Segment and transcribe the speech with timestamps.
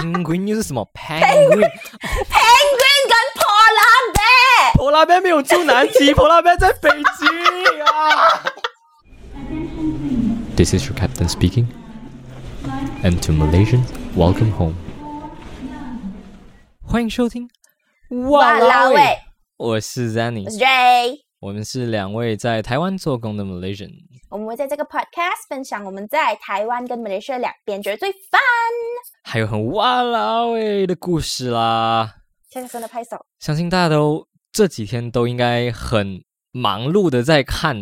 [0.00, 1.70] penguin 又是什么 penguin？
[2.30, 7.26] penguin 跟 polar bear，婆拉 bear 没有住南极，婆拉 bear 在北极
[7.82, 8.42] 啊。
[10.56, 11.66] This is your captain speaking.
[13.02, 13.86] And to Malaysians,
[14.16, 14.74] welcome home.
[16.82, 17.48] 欢迎收听
[18.30, 19.18] 哇啦喂，
[19.56, 20.66] 我是 Zanny，我是 J。
[21.41, 23.89] 我们是两位在台湾做工的 Malaysian。
[24.29, 28.39] 我们会在这个 podcast 分享我们在台湾跟 Malaysia 两边觉得最 fun。
[29.23, 32.13] 还有很哇啦喂的故事啦。
[32.51, 37.75] 现在真的拍手，相信大家都这几天都应该很忙碌的在看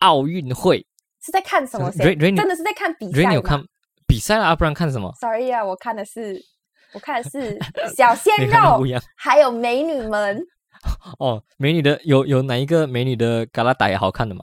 [0.00, 0.86] 奥运会。
[1.24, 3.64] 是在看什么 Rain- 真的是在看比赛吗有看
[4.06, 5.10] 比赛啦，不然看什么？？
[5.18, 6.38] Sorry 啊，我看的是
[6.92, 7.58] 我看的是
[7.96, 8.84] 小鲜 肉
[9.16, 10.46] 还有美女们。
[11.18, 11.42] 哦。
[11.56, 14.42] 美女的有有哪一个美女的嘎拉带好看的吗？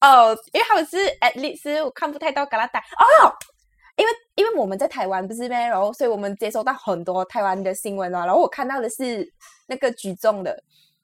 [0.00, 3.34] 哦，因为他们是 at least 我看不太到嘎拉带哦，
[3.96, 9.28] 因为因为我们在台湾不是咩，然后所以我们接收到很多台湾的新闻啊，然后我看到的是
[9.66, 10.56] 那个举重的，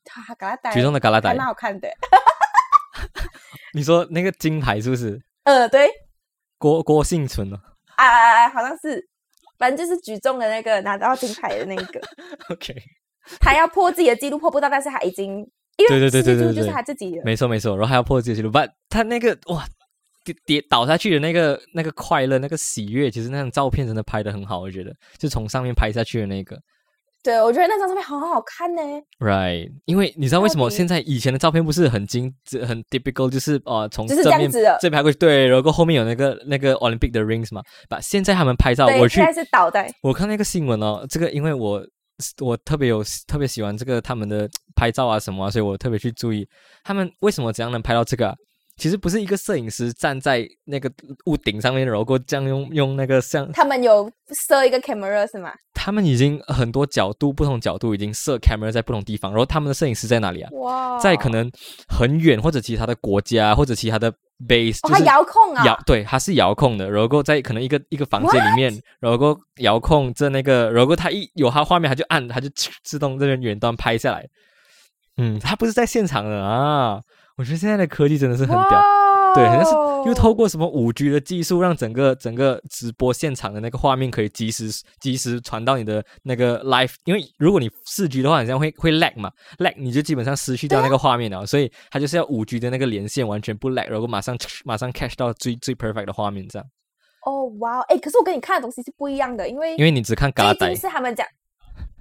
[0.09, 1.89] 哈嘎拉带举重的嘎拉带还蛮好看的，
[3.75, 5.21] 你说那个金牌是不是？
[5.43, 5.91] 呃，对。
[6.57, 7.59] 郭郭幸存哦。
[7.97, 9.05] 啊，好像是，
[9.59, 12.01] 反正就是举重的那个拿到金牌的那个？
[12.51, 12.75] OK，
[13.41, 15.39] 他要破自己的记录破不到，但是他已经
[15.77, 18.59] 因为对对对对就是他自己的，没错没错，然后还要破自己的记录，不，
[18.89, 19.65] 他那个哇。
[20.25, 26.57] 跌跌倒下去的那个那个快乐，那个喜悦，其实那张照片真的拍的很好，我觉得，就从上面拍下去的那个，
[27.23, 28.81] 对我觉得那张照片好好看呢
[29.19, 41.87] ，Right，因为你知道为什么现在以前的照片不是很精致很 typical，就是呃从就是这正面样子的这边拍过去，对，然后后面有那个那个 Olympic 的 rings 嘛，把现在他们拍照，对，我去现在是倒在我看那个新闻哦，这个因为我
[42.41, 46.47] 我特别有特别喜欢这个他们的拍照啊什么啊，所以我特别去注意
[46.83, 48.35] 他们为什么怎样能拍到这个、啊。
[48.77, 50.91] 其实不是一个摄影师站在那个
[51.27, 54.11] 屋顶上面，然后过这样用用那个像他们有
[54.49, 55.53] 设一个 camera 是吗？
[55.73, 60.51] 他们已经很多角度不同角度已经设 camera 在不同地方，然后他们的摄影师在哪里啊？
[60.55, 61.49] 哇，在可能
[61.89, 64.13] 很远或者其他的国家或者其他的
[64.47, 72.49] base，、就是遥控啊，遥对，它是遥控的，然后在可能一个一个房间里面，然后遥控这那个，然后它一有它画面，它就按，它就
[72.83, 74.27] 自动这边远端拍下来。
[75.17, 77.01] 嗯，它不是在现场的啊！
[77.37, 79.04] 我觉得现在的科技真的是很屌，哇
[79.35, 79.73] 对，好像是
[80.09, 96.05] 又透过什么五 G 的技术，让整个整个直播现场的那个画面可以及时 及时传到你的那个 live，因为如果你四 G 的话，好像会会 lag 嘛，lag 你就基本上失去掉那个画面了，所以它就是要五 G 的那个连线完全不 lag，然后马上马上 catch 到最最 perfect
[96.05, 96.69] 的画面这样。
[97.27, 101.27] 哦哇，哎，可是我跟你看的东西是不一样的，因为因为你只看嘎呆最近，是他们讲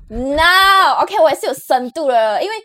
[0.10, 2.56] ，no，OK，我也是有深度的，因为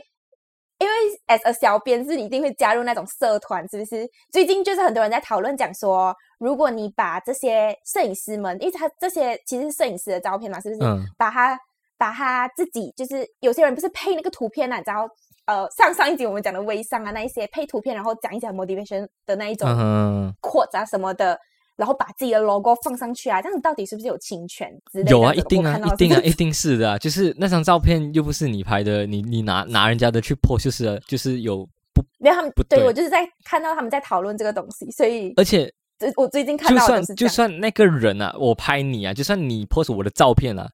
[0.78, 0.94] 因为
[1.26, 4.08] as a 小编是你一定会加入那种社团，是不是？
[4.30, 10.80] 最近就是很多人在讨论讲说，如果你把这些摄影师们，因为他这些其实是摄影师的照片嘛，是不是？
[10.82, 11.58] 嗯把他
[11.96, 15.08] 把他自己就是有些人不是配那个图片啊，你知道？
[15.46, 21.40] 呃，上上一集我们讲的微商啊，那一些配图片，然后讲一些 motivation 的那一种嗯哼，quote 啊什么的，
[21.78, 25.10] 然后把自己的 logo 放上去啊，这样到底是不是有侵权之类的？
[25.12, 31.58] 有啊，一定啊，一定啊，一定是的啊， 就是那张照片又不是你拍的，你你拿拿人家的去 post 就是就是有
[31.94, 40.68] 不，没有他们不对对我就是在看到他们在讨论这个东西，所以而且这我最近看就算到的都是就算那个人啊，我拍你啊，就算你 post 我的照片啊，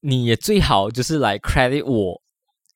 [0.00, 2.20] 你也最好就是来 credit 我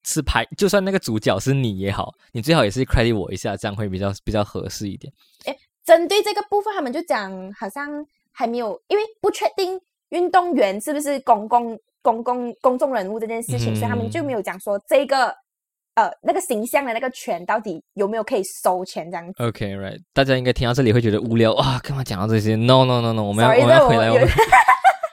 [0.06, 5.12] 是拍，就算那个主角是你也好，你最好也是 credit 我一下，这样会比较比较合适一点。
[5.84, 7.91] 针对这个部分，他们就讲好像
[8.33, 9.78] 还没有，因为不确定
[10.11, 15.27] 运动员是不是公共公共公众人物这件事情，所以他们就嗯没有讲说这个
[15.94, 19.43] 呃那个形象的那个权到底有没有可以收钱这样子。
[19.43, 24.28] OK，right，、大家应该听到这里会觉得无聊啊，干嘛讲到这些？No No No No，我们要我们要回来，我们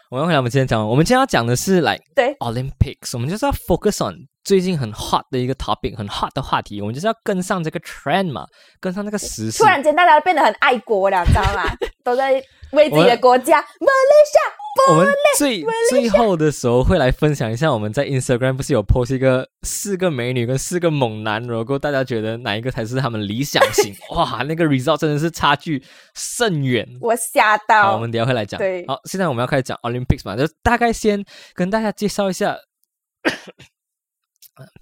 [0.10, 8.46] 我们要回来，我们今天讲，我们今天要讲的是来 对 Olympics，我们就是要 focus on 最近很 hot 的一个 topic，很 hot 的话题，我们就是要跟上这个 trend 嘛，
[8.79, 9.66] 跟上那个时事突。
[9.66, 11.63] 然间大家变得很爱国了，知道吗？
[12.03, 12.34] 都在
[12.72, 15.07] 为自己的国家，马来西亚我们
[15.38, 23.94] 最最后的时候会来分享一下，我们在 Instagram 不是有 post 一个四个美女跟四个猛男，然后大家觉得哪一个才是他们理想型？
[24.16, 25.83] 哇，那个 result 真的是差距
[26.16, 26.88] 甚远。
[27.01, 28.00] 我吓到好，到我。
[28.00, 28.57] 们等下会来讲。
[28.57, 31.24] 对好，现在我们要开始讲 Olympics 嘛，就大概先
[31.54, 32.57] 跟大家介绍一下。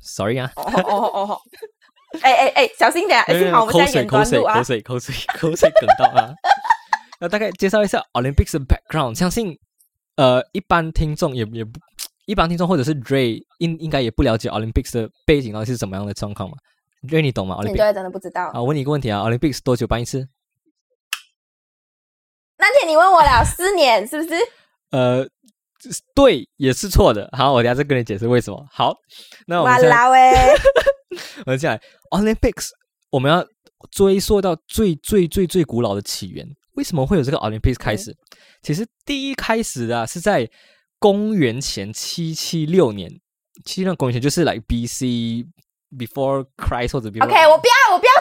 [0.02, 1.42] Sorry 啊，哦哦哦哦！
[2.22, 3.26] 哎哎哎，小心点啊！
[3.28, 4.64] 幸好我们口在口水端录啊口。
[4.64, 6.34] 水口水口水梗到啊。
[7.22, 9.58] 那大概介绍一下 Olympics 的 background，相信
[10.16, 11.80] 呃一般听众也也不
[12.26, 16.56] 一般听众或者是 Dray 应应该也不了解 Olympics 的背景到底是怎么样的状况嘛
[17.08, 18.48] ？Dray 你懂吗？Olympics 真的不知道。
[18.48, 20.28] 啊，问你一个问题啊，Olympics 多久办一次？
[22.58, 24.36] 那天你问我了，四年是不是？
[24.92, 25.28] 呃，
[26.14, 27.30] 对也是错的。
[27.32, 28.68] 好，我等下再跟你解释为什么。
[28.72, 28.96] 好，
[29.48, 30.32] 那我们哇现在啦喂，
[31.46, 31.82] 我们接下来
[32.12, 32.70] Olympics，
[33.12, 33.46] 我们要
[33.92, 36.46] 追溯到最最最最古老的起源。
[36.76, 38.16] 为什么会有这个 Olympics 开始？
[38.62, 40.50] 其实第一开始的、啊、是在
[40.98, 43.10] 公元前七七六年，
[43.66, 45.46] 七六公元前就是来 BC
[45.98, 47.68] before Christ 或者 before OK，我不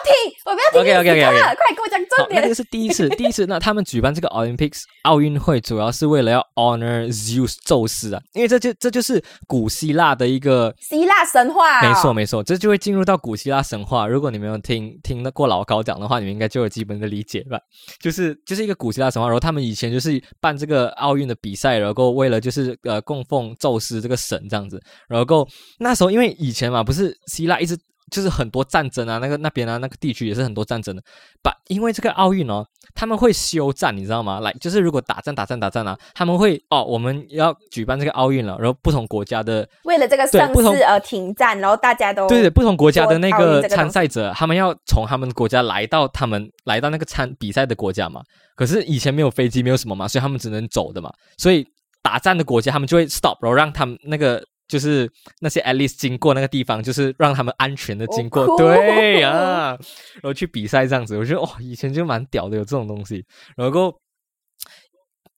[0.09, 2.49] 要，我不要听，我不要听 OK，OK，OK，OK 这个快给我讲重，点那这。
[2.49, 3.45] 个是第一次， 第一次。
[3.45, 14.07] 那他们举办这个 Olympics 奥运会，主要是为了要 honor Zeus 宙斯啊，因为这就这就是古希腊的一个希腊神话、哦，没错，没错，这就会进入到古希腊神话。
[14.07, 17.59] 如果你没有听听得过老高讲的话，你们应该就有基本的理解吧？
[18.01, 24.81] 就是就是一个古希腊神话，然后他们以前就是办这个奥运的比赛，然后为了就是呃供奉宙斯这个神这样子。
[25.07, 25.47] 然后
[25.79, 27.77] 那时候因为以前嘛，不是希腊一直
[28.09, 31.01] 就是很多战争啊，那个那边啊那个地区也是很多战争的。
[31.41, 34.39] 把因为这个奥运哦，他们会休战，你知道吗？
[34.39, 48.21] 来，就是如果打仗打仗打仗啊，他们会哦，我们要举办这个奥运了，然后不同国家的为了这个盛对不同世而停战，然后大家都对对，不同国家的那个参赛者，他们要从他们国家来到他们来到那个参比赛的国家嘛。
[48.55, 51.09] 可是以前没有飞机，没有什么嘛，所以他们只能走的嘛。
[51.37, 51.65] 所以
[52.01, 55.11] 打战的国家，他们就会 stop，然后让他们那个就是
[55.41, 58.55] 那些 at least 经过那个地方，就是让他们安全的经过。
[58.55, 59.77] 对啊，
[60.13, 63.25] 然后去比赛这样子，我觉得哦，以前就蛮屌的，有这种东西。
[63.57, 63.99] 然后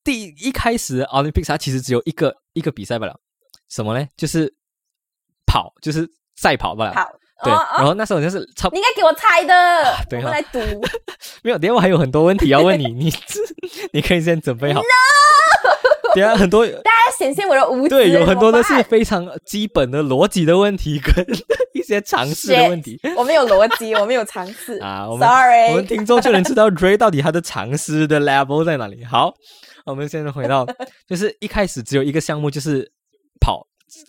[0.03, 3.19] 第一开始 Olympics 它其实只有一个一个比赛罢了，
[3.69, 4.07] 什么呢？
[4.15, 4.53] 就是
[5.47, 6.93] 跑，就是赛跑罢了。
[6.93, 7.09] 好。
[7.43, 10.59] 对，然后那时候好像是超你应该给我猜的，对哈我们来读。
[11.41, 13.11] 没有，等一下我还有很多问题要问你，你
[13.93, 14.79] 你可以先准备好。
[16.15, 21.25] 等一下很多大家显现我的无知，对，有很多都是非常基本的逻辑的问题跟
[21.73, 25.07] 一些常识的问题我们有逻辑， 我们有常识啊。
[25.09, 29.03] 我们 Sorry，我们听众就能知道 Dray 到底他的常识的 level 在哪里。
[29.05, 29.33] 好，
[29.85, 30.65] 我们现在回到，
[31.07, 32.91] 就是一开始只有一个项目，就是
[33.39, 33.67] 跑。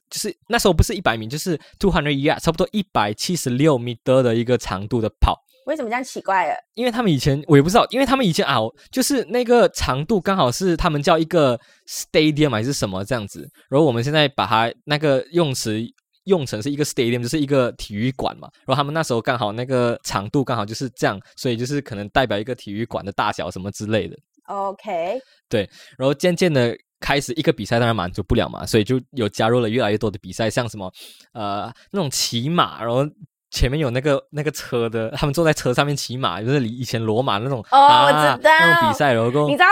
[0.09, 5.37] 就是那时候不是一百米，就是 two hundred yard，差不多一百七十六米的的一个长度的跑。
[5.67, 6.55] 为什么这样奇怪了？
[6.75, 8.59] 因为他们以前我也不知道，因为他们以前啊，
[8.91, 15.81] 就是那个长度刚好是他们叫一个 stadium 还是什么这样子，然后我们现在把它那个用词
[16.25, 18.49] 用成是一个 stadium，就是一个体育馆嘛。
[18.65, 24.17] 然后他们那时候刚好那个长度刚好就是这样，所以就是可能代表一个体育馆的大小什么之类的。
[24.47, 30.93] OK，对然后渐渐的开始一个比赛当然满足不了嘛，所以就有加入了越来越多的比赛，像什么
[31.33, 33.05] 呃那种骑马，然后
[33.53, 39.67] 前面有那个那个车的，他们坐在车上面骑马，就是以前罗马那种哦啊我知道那种比赛，然后你知道，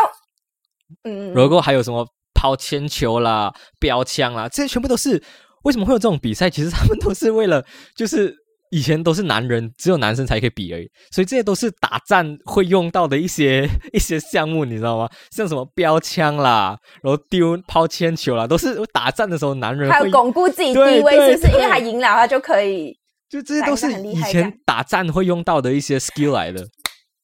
[1.05, 5.21] 嗯，然后还有什么抛铅球啦、标枪啦，这些全部都是
[5.65, 6.49] 为什么会有这种比赛？
[6.49, 7.65] 其实他们都是为了
[7.97, 8.37] 就是。
[8.73, 15.11] 以前都是男人，只有男生才可以比而已，所以这些都是打战会用到的一些 一些项目，你知道吗？
[15.33, 21.53] 像什么标枪啦，然后丢抛铅球啦，都是打战的时候男人会还有巩固自己地位，对是不是？
[21.53, 22.97] 因为他赢了，他就可以。
[23.31, 26.67] 就这些都是以前打战会用到的一些 skill 来的。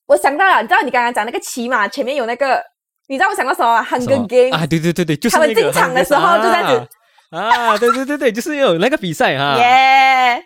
[0.06, 2.62] 我想到了，你知道你刚刚讲那个骑马前面有那个，
[3.08, 6.88] 你知道我想到什么？Hunger Game，啊，对对对对，就是他们那个进场的时候 就这样子
[7.30, 9.56] 啊，啊对对对对，就是有那个比赛哈。
[9.60, 10.40] 耶！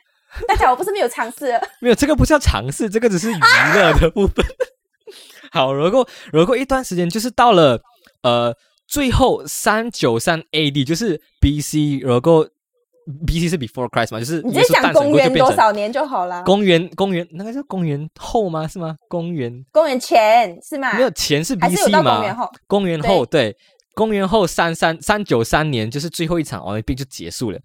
[0.48, 3.38] 大家我不是没有尝试， 没有，这个不是要尝试，这个只是娱
[3.74, 4.46] 乐的部分。
[5.52, 7.78] 好，然后然后一段时间就是到了
[8.22, 8.54] 呃
[8.86, 12.48] 最后三九三 AD，就是 BC，然后
[13.26, 16.42] BC 是 before Christ 嘛，就是你直接讲公元多少年就好了。
[16.44, 18.68] 公元公元那个叫公元后吗？
[18.68, 18.96] 是吗？
[19.08, 20.94] 公元公元前是吗？
[20.96, 22.02] 没有前是还是有 BC 嘛？
[22.02, 22.50] 到公元后。
[22.66, 23.56] 公元后对，
[23.94, 27.58] 公元后三三三九三年就是最后一场奥运会就结束了。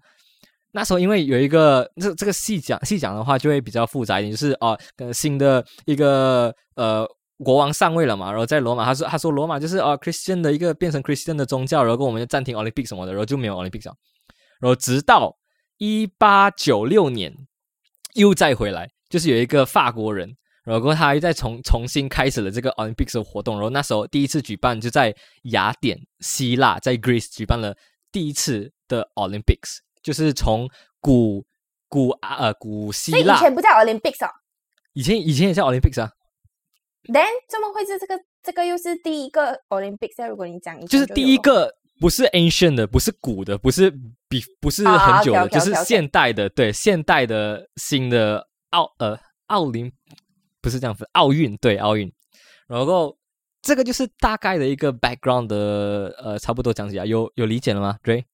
[0.72, 7.06] 那时候因为有一个这这个细讲细讲的话就会比较复杂一点，就是哦、呃，新的一个呃
[7.38, 13.94] 国王上位了嘛，然后在罗马，他说他说罗马就是哦、Christian 的一个变成 Christian 的宗教，然后跟我们就暂停 Olympic 什么的，然后就没有 Olympic 了，
[14.60, 15.36] 然后直到
[15.78, 17.34] 一八九六年
[18.14, 20.36] 又再回来，就是有一个法国人。
[20.64, 27.76] 然后他又再重重新开始了这个 Olympics 的活动，然后那时候第一次举办就在雅典，希腊，在 Greece 举办了
[28.10, 30.68] 第一次的 Olympics，就是从
[31.00, 31.46] 古
[31.88, 34.30] 古啊呃古希所以以，前不叫 Olympics 哦。
[34.94, 36.10] 以前以前也叫 Olympics 啊
[37.04, 38.20] ，Then 怎么会是这个？
[38.42, 40.20] 这个又是第一个 Olympics？
[40.20, 43.90] 啊如果你讲就是第一个不是 ancient 的，不是古的，不是
[44.28, 49.90] 比不是啊很久的就是现代的，对现代的新的奥呃奥林
[50.60, 52.12] 不是这样分，奥运对奥运，
[52.68, 53.16] 然后
[53.62, 58.24] 这个就是大概的一个 background 的呃，差不多讲解啊，有有理解了吗？Ray，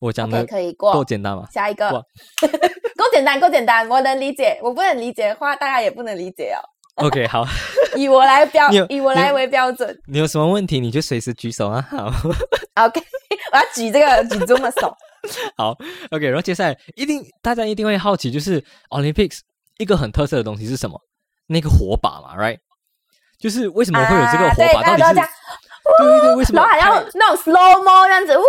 [0.00, 1.48] 我讲的可以过够简单吗？
[1.52, 1.90] 下一个，
[2.96, 4.58] 够简单，够简单，我能理解。
[4.62, 6.60] 我不能理解的话，大家也不能理解哦。
[6.98, 7.46] OK，好，
[7.96, 9.96] 以我来标，以我来为标准。
[10.06, 11.86] 你有什么问题你就随时举手啊。
[11.90, 13.00] 好，OK，
[13.52, 14.96] 我要举这个举这么手。
[15.56, 15.76] 好
[16.10, 19.40] ，OK，然后接下来一定大家一定会好奇，就是 Olympics
[19.78, 21.00] 一个很特色的东西是什么？
[21.46, 22.58] 那个火把嘛，right？
[23.38, 24.82] 就是为什么会有这个火把？
[24.82, 25.26] 到底是
[25.98, 28.42] 对对对，为什么然后还要那种 slow mo 这样子，呜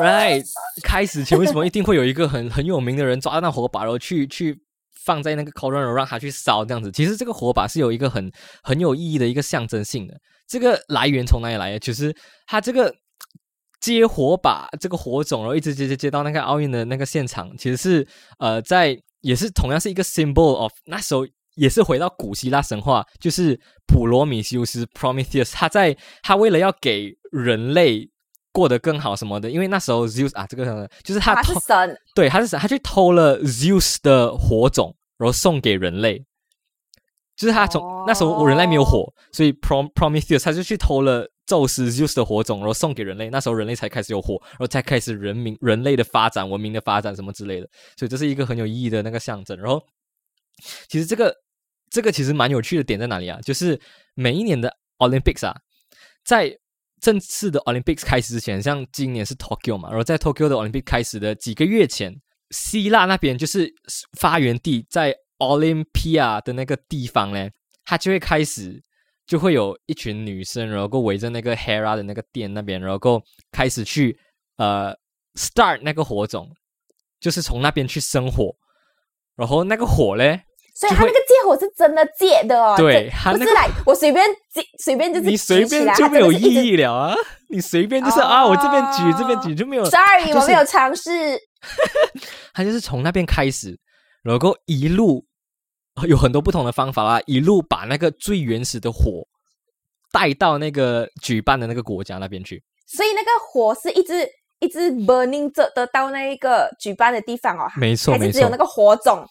[0.00, 0.44] ，right
[0.84, 4.56] 开始前为什么一定会有一个很很有名的人抓到那火把，然后去去
[5.06, 6.92] 放在那个 corner，让他去烧这样子？
[6.92, 8.30] 其实这个火把是有一个很
[8.62, 10.14] 很有意义的一个象征性的。
[10.46, 11.78] 这个来源从哪里来的？
[11.78, 12.14] 其实
[12.46, 12.94] 它这个
[13.80, 18.06] 接火把这个火种，然后一直接接接到那个奥运的那个现场，其实是
[18.38, 21.26] 呃在也是同样是一个 symbol of 那时候。
[21.56, 28.06] 也是回到古希腊神话，就是普罗米修斯 （Prometheus），他在他为了要给人类
[28.56, 36.24] 过得更好什么的，因为那时候 Zeus 啊，这个就是他他是偷神，对，他是他去偷了 Zeus 的火种，然后送给人类。
[37.36, 43.28] 就是他从、那时候我人类没有火，所以 Prom Prometheus 他就去偷了宙斯 Zeus 的火种，然后送给人类。
[43.28, 47.68] 那时候人类才开始有火，然后才开始人民人类的发展、文明的发展什么之类的。
[47.94, 49.54] 所以这是一个很有意义的那个象征。
[49.58, 49.84] 然后
[50.88, 51.34] 其实这个
[51.90, 53.38] 这个其实蛮有趣的点在哪里啊？
[53.42, 53.78] 就是
[54.14, 55.54] 每一年的 Olympics 啊，
[56.24, 56.58] 在
[57.00, 63.72] 正式的 Olympics 开始之前，像今年是 Tokyo 嘛，然后在 Tokyo 的 Olympic 开始的几个月前，希腊那边就是
[64.18, 67.48] 发源地，在 Olympia 的那个地方呢，
[67.84, 68.82] 它就会开始
[69.26, 73.22] 就会有一群女生，然后围着那个 Hera 的那个店那边，然后
[73.52, 74.18] 开始去
[74.56, 74.96] 呃
[75.34, 76.50] start 那个火种，
[77.20, 78.56] 就是从那边去生火，
[79.36, 80.42] 然后那个火嘞。
[80.78, 86.54] 所以他那个借火是真的借的哦，对他那个不是来我随便借 随便就是你随便就没有意。
[86.66, 87.16] 义了啊！
[87.48, 89.84] 你随便就是、啊，我这边举这边举就没有。
[89.86, 91.10] Sorry，就是我没有尝试。
[92.52, 93.78] 他就是从那边开始，
[94.22, 95.24] 然后一路
[96.06, 99.26] 有很多不同的方法啦，一路把那个最原始的火
[100.12, 102.62] 带到那个举办的那个国家那边去。
[102.86, 104.28] 所以那个火是一直
[104.58, 109.26] 一直 burning 着的到那一个举办的地方哦，没错，没错还是只有那，个火种？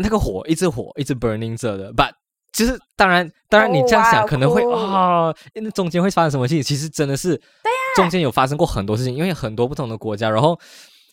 [0.00, 2.10] 那个火一直火一直 burning 着的，but
[2.52, 6.62] 就是当然，当然你这样想可能会酷啊，那中间会发生什么事情？
[6.62, 10.58] 其实真的是对呀，中间有发生过很多事情，因为很多不同的国家，然后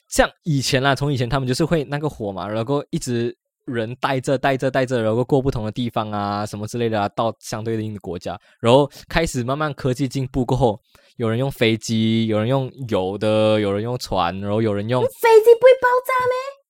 [0.07, 10.79] 像以前啦，从以前他们就是会那个火嘛，然后一直人带着带着带着，然后过不同的地方啊，什么之类的啊，到相对应的国家，然后开始慢慢科技进步过后，
[11.17, 15.07] 有人用飞机，有人用油的，有人用船，然后有人用飞
[15.43, 16.64] 机不会爆炸咩？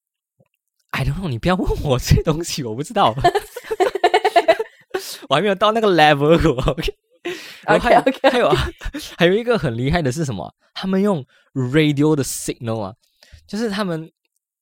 [0.95, 3.13] I don't know，你不要问我这些东西，我不知道，
[5.27, 6.53] 我还没有到那个 level 过。
[6.71, 6.95] OK，
[7.63, 8.71] 然后还有还有啊，
[9.17, 10.49] 还有一个很厉害的是什么？
[10.73, 12.93] 他们用 radio 的 signal 啊，
[13.45, 14.09] 就是他们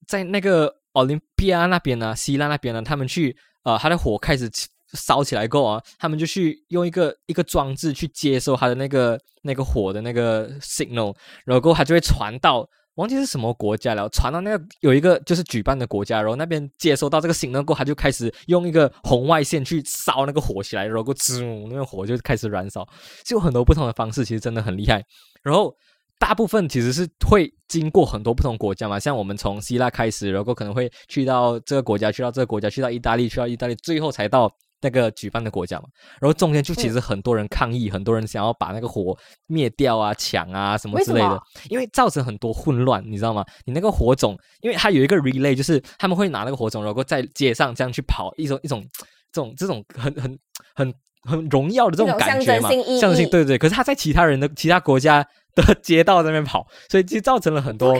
[0.07, 4.49] 在那个 Olympia 那边呢，希腊那边呢，他们去呃，他的火开始
[4.93, 12.67] 烧起来过啊，他们就去用一个一个装置去接收他的那个那个火的那个 signal，然后过后它就会传到。
[12.95, 22.88] 忘记是什么国家了，传到那个有一个就是举办的国家，然后那边接收到这个信号过后，他就开始用一个红外线去烧那个火起来，然后滋，那个火就开始燃烧，
[23.25, 25.03] 就有很多不同的方式，其实真的很厉害。
[25.41, 25.75] 然后
[26.19, 34.50] 大部分其实是会经过很多不同国家嘛，像我们从希腊开始，然后可能会去到这个国家，去到这个国家，去到意大利，去到意大利，最后才到
[34.83, 35.85] 那个举办的国家嘛。
[36.21, 43.43] 然后中间就其实很多人抗议，很多人想要把那个火灭掉啊、抢啊什么之类的为，因为造成很多混乱，你知道吗？
[43.65, 48.85] 你那个火种，因为它有一个 relay，就是他们会拿那个火种，然后在街上这样去跑，一种一种
[49.31, 50.37] 这种这种很很
[50.75, 53.57] 很很荣耀的这种感觉嘛，象征性对对。
[53.57, 55.25] 可是他在其他人的其他国家
[55.55, 57.93] 的街道那边跑，所以就造成了很多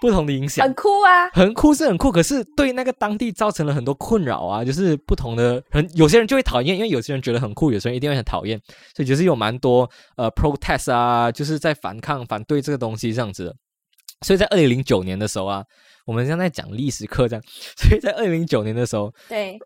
[0.00, 0.74] 不同的影响很。
[0.74, 1.28] 酷啊！
[1.30, 8.60] 很酷是很酷，可是对那个当地造成了很多困扰啊，就是不同的人，有些人就会讨厌，因为有些人觉得很酷，有些人一定会很讨厌，
[8.94, 13.54] 所以就是有蛮多呃 protest 啊，就是在反抗、反对这个东西这样子的。
[14.22, 15.64] 所以在二零零九年的时候啊，
[16.06, 17.42] 我们现在在讲历史课这样，
[17.76, 19.58] 所以在二零零九年的时候对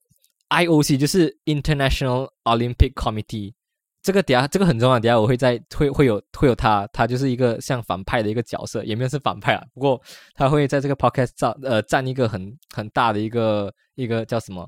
[0.50, 3.54] ，，IOC 就是 International Olympic Committee。
[4.00, 10.00] 这个等下这个很重要，等下我会在会会有会有他，他就是一个像反派的一个角色，也没有是反派啊，不过
[10.34, 14.66] 他会在这个 podcast 占呃占一个很很大的一个一个叫什么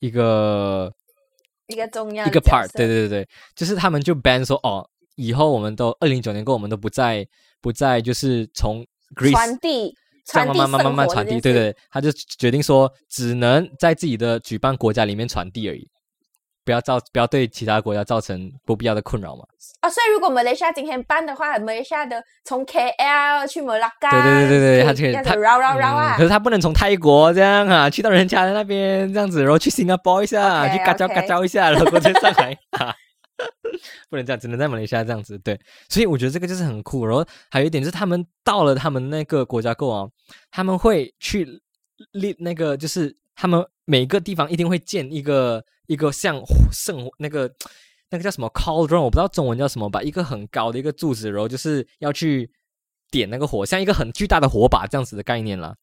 [0.00, 0.92] 一个
[1.68, 4.84] 一个重要一个 part，对对对对，就是他们就 ban 说哦，
[5.14, 7.26] 以后我们都二零九年过后我们都不再
[7.60, 8.84] 不再就是从
[9.14, 9.94] Greece 传递
[10.26, 15.88] 这样慢慢慢慢慢传递，对对，他就决定说只能在自己的举办国家里面传递而已。
[16.64, 19.44] 不要造不要对其他国家造成不必要的困扰嘛。
[19.80, 26.22] 啊，所以如果马来西亚今天办的话，马来西亚的从 KL 去马拉嘎，对对对对对，他可以绕绕绕啊嗯可。
[26.22, 32.94] 是他不能从泰国这样啊，去到人家的那边这样子，然后去新加坡一下去嘎招 OK 嘎招一下，然后再上来啊。
[34.08, 35.36] 不能这样，只能在马来西亚这样子。
[35.38, 37.04] 对，所以我觉得这个就是很酷。
[37.04, 40.06] 然后还有一点就是，他们到了他们那个国家过啊，
[40.50, 41.60] 他们会去
[42.12, 46.40] 立那个，就是他们每个地方一定会建一个一个像
[46.72, 47.50] 圣那个
[48.10, 52.50] 那个叫什么 cauldron，我不知道中文叫什么吧，一个很高的一个柱子，然后就是要去
[53.10, 55.74] 点那个火，像一个很巨大的火把这样子的概念啦。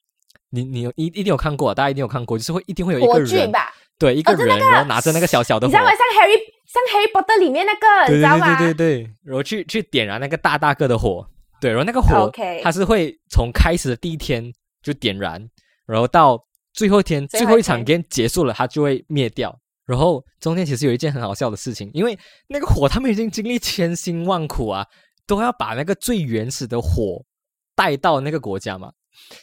[0.51, 5.91] 你你有一一定有看过，大家一定有看过，就是会一定会有一个人，吧，对，一个人，哦那个然后拿着那个小小的火你知，道吗？
[5.91, 8.57] 像 Harry 像 Harry Potter 里面那个，对对你知道吗？
[8.57, 11.23] 对对对对，然后去去点燃那个大大个的火，
[11.61, 12.31] 对，然后那个火
[12.63, 14.51] 它是会从开始的第一天
[14.81, 15.47] 就点燃，
[15.85, 19.55] 然后到最后一天最后一最后一场 game 结束了，它就会灭掉。
[19.89, 22.15] 然后中间其实有一件很好笑的事情，因为
[22.47, 24.85] 那个火他们已经经历千辛万苦啊，
[25.25, 27.25] 都要把那个最原始的火
[27.73, 28.93] 带到那个国家嘛，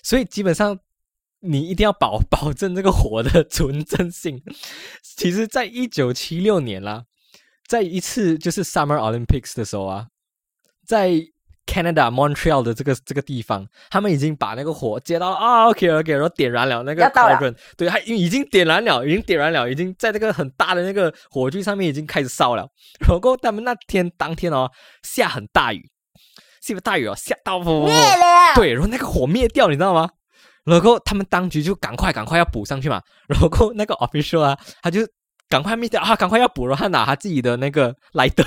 [0.04, 0.78] 所以基本上
[1.40, 4.40] 你一定要保保证这个火的纯正性。
[5.02, 7.06] 其实，在一九七六年啦，
[7.66, 10.06] 在一次就是 Summer Olympics 的时候啊，
[10.86, 11.10] 在
[11.76, 22.66] Canada Montreal 的这个这个地方，他们已经把那个火接到了啊，OK OK，然后点燃了那个要到了 cauldron，对，还已经点燃了，已经点燃了，已经在这个很大的那个火炬上面已经开始烧了。
[23.00, 24.70] 然后他们那天当天哦，
[25.02, 25.82] 下很大雨，
[26.62, 28.54] 下了大雨哦，下到灭了。
[28.54, 30.08] 对，然后那个火灭掉，你知道吗？
[30.64, 35.06] 然后他们当局就赶快赶快要补上去嘛，然后那个 official 啊，他就
[35.48, 38.42] 赶快灭掉啊，赶快要补，然后他拿他自己的那个莱德，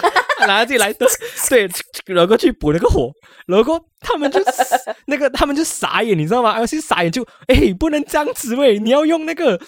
[0.00, 0.08] 他
[0.46, 1.06] 拿他自己来的，
[1.48, 1.68] 对，
[2.06, 3.10] 然后去补那个火，
[3.46, 4.40] 然后他们就
[5.06, 6.52] 那个他们就傻眼，你知道吗？
[6.52, 9.60] 而且傻眼就哎，不能这样子喂，你要用那个。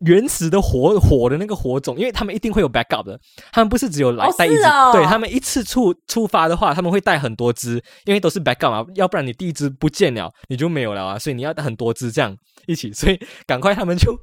[0.00, 3.18] 原始的火火的那个火种，因为他们一定会有 backup 的，
[3.52, 12.36] 他们不是只有来哦带一支，是哦对他们一次出出发的话，他们会带很多只，因为都是 backup 嘛，要不然你第一只不见了，你就没有了啊，所以你要带很多只这样
[12.66, 14.16] 一起，所以赶快他们就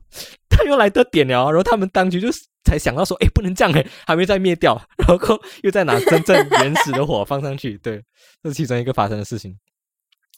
[0.50, 2.30] 他又来得点了啊，然后他们当局就
[2.64, 8.02] 才想到说，哎，不能这样哎，还没再灭掉，然后又再拿真正原始的火放上去，对，
[8.42, 9.56] 这是其中一个发生的事情。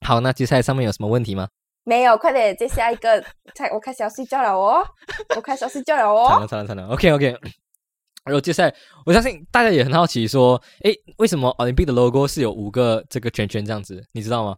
[0.01, 1.47] 好，那接下来上面有什么问题吗？
[1.87, 3.23] 没有，快点，接下一个，
[3.55, 4.85] 才我开始要睡觉了哦，
[5.37, 6.39] 我开始要睡觉了惨哦。
[6.41, 7.33] 了惨了惨了，OK OK。
[8.25, 14.03] 然后接下来，我相信大家也很好奇，说，诶，为什么奥林匹克的 logo 是有五个这个圈圈这样子？
[14.11, 14.57] 你知道吗？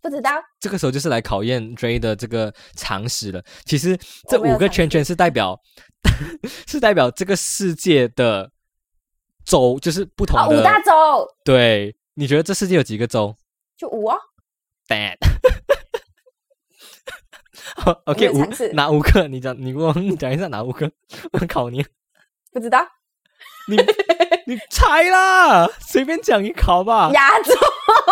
[0.00, 3.42] 不知道，这个时候就是来考验 Dray 的这个常识了。
[3.64, 3.98] 其实
[4.28, 5.60] 这五个圈圈是代表，
[6.68, 8.48] 是代表这个世界的
[9.44, 10.60] 州，就是不同啊，的。
[10.60, 10.92] 五大洲
[11.44, 13.34] 对，你觉得这世界有几个州
[13.76, 14.16] 就五哦
[14.86, 15.16] ，？Bad。
[18.06, 19.26] OK，五哪五个？
[19.28, 20.90] 你讲，你给我讲一下哪五个？
[21.32, 21.84] 我考你。
[22.52, 22.86] 不知道。
[23.68, 23.76] 你
[24.46, 27.10] 你猜啦，随便讲一考吧。
[27.14, 27.54] 亚洲、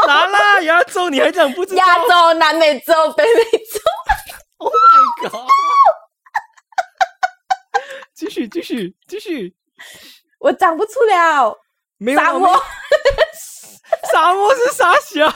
[0.07, 3.81] 拿啦，亚洲你还讲不知道亚洲、南美洲、北美洲？
[4.59, 5.49] Oh my god！
[8.15, 9.55] 继续继续继续，
[10.39, 11.57] 我讲不出了。
[11.97, 12.63] 没有沙漠，
[14.13, 15.27] 沙漠是沙小，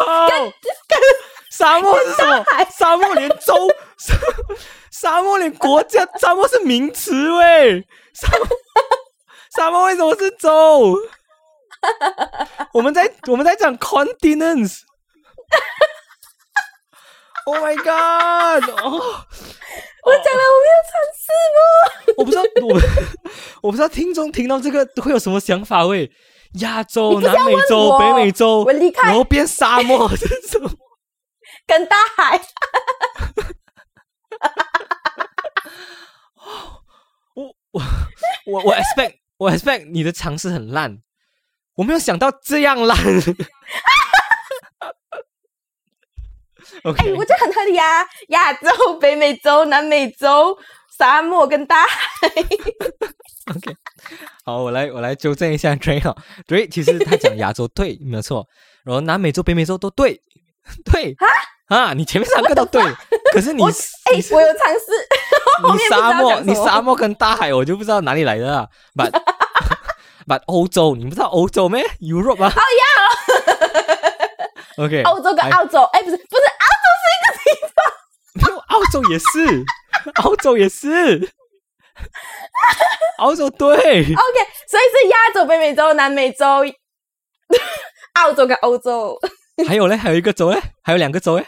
[1.57, 2.45] 沙漠是什么？
[2.77, 3.55] 沙漠连州，
[3.99, 4.14] 沙
[4.90, 8.49] 沙漠连国家，沙漠是名词喂，沙漠
[9.55, 10.99] 沙漠为什么是州？
[12.73, 14.79] 我们在我们在讲 continents。
[17.47, 18.71] Oh my god！
[18.71, 22.14] 哦，我讲了，我没有尝试吗？
[22.17, 22.81] 我不知道我
[23.62, 26.11] 我不知道听众听到这个会有什么想法喂？
[26.61, 30.71] 亚洲、南美洲、北美洲，我离开然后变沙漠，这种。
[31.66, 32.40] 跟大海，
[37.35, 37.83] 我我
[38.46, 40.98] 我我 expect 我 expect 你的尝试很烂，
[41.77, 42.96] 我没有想到这样烂。
[42.96, 43.12] 哎、
[46.85, 48.07] OK，我觉得很合理啊。
[48.29, 50.59] 亚洲、北美洲、南美洲、
[50.98, 51.88] 沙漠跟大海，
[53.55, 53.77] OK，
[54.44, 56.14] 好，我来我来纠正一下 Dray 哈
[56.46, 58.46] ，Dray 其实他讲亚洲对没有错，
[58.85, 60.20] 然后南美洲、北美洲都对，
[60.90, 61.16] 对
[61.68, 62.83] 啊你前面三个都对，
[63.33, 64.87] 可是你我哎、我有尝试，
[65.72, 69.11] 你沙漠你沙漠跟大海我就不知道哪里来的啊，but
[70.27, 72.53] but 欧洲你不知道欧洲咩？Europe 啊？
[72.55, 72.61] 哦
[74.79, 74.85] 要。
[74.85, 79.64] OK，欧洲跟澳洲，哎、不是不是，澳洲是一个地方，没有，澳洲也是，
[80.22, 81.33] 澳洲也是，
[83.18, 84.14] 澳洲对，OK，
[84.68, 86.46] 所以是亚洲、北美洲、南美洲、
[88.14, 89.16] 澳洲跟欧洲
[89.67, 91.47] 还有嘞，还有一个州嘞，还有两个州嘞，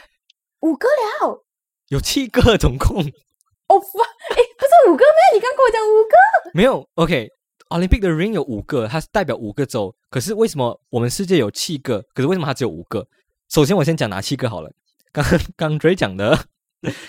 [0.61, 1.45] 五个了。
[1.89, 2.99] 有七个总共。
[3.69, 5.35] 哦哎，不是五个咩？
[5.35, 6.17] 你刚跟我讲五个。
[6.55, 9.93] 没有，OK，Olympic 的 ring 有五个，它是代表五个州。
[10.09, 12.01] 可是为什么我们世界有七个？
[12.15, 13.07] 可是为什么它只有五个？
[13.49, 14.71] 首先我先讲哪七个好了。
[15.11, 15.25] 刚
[15.57, 16.39] 刚 Dray 讲的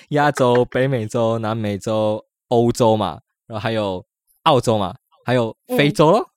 [0.10, 4.04] 亚洲、北美洲、南美洲、欧洲嘛，然后还有
[4.44, 6.28] 澳洲嘛，还有非洲咯。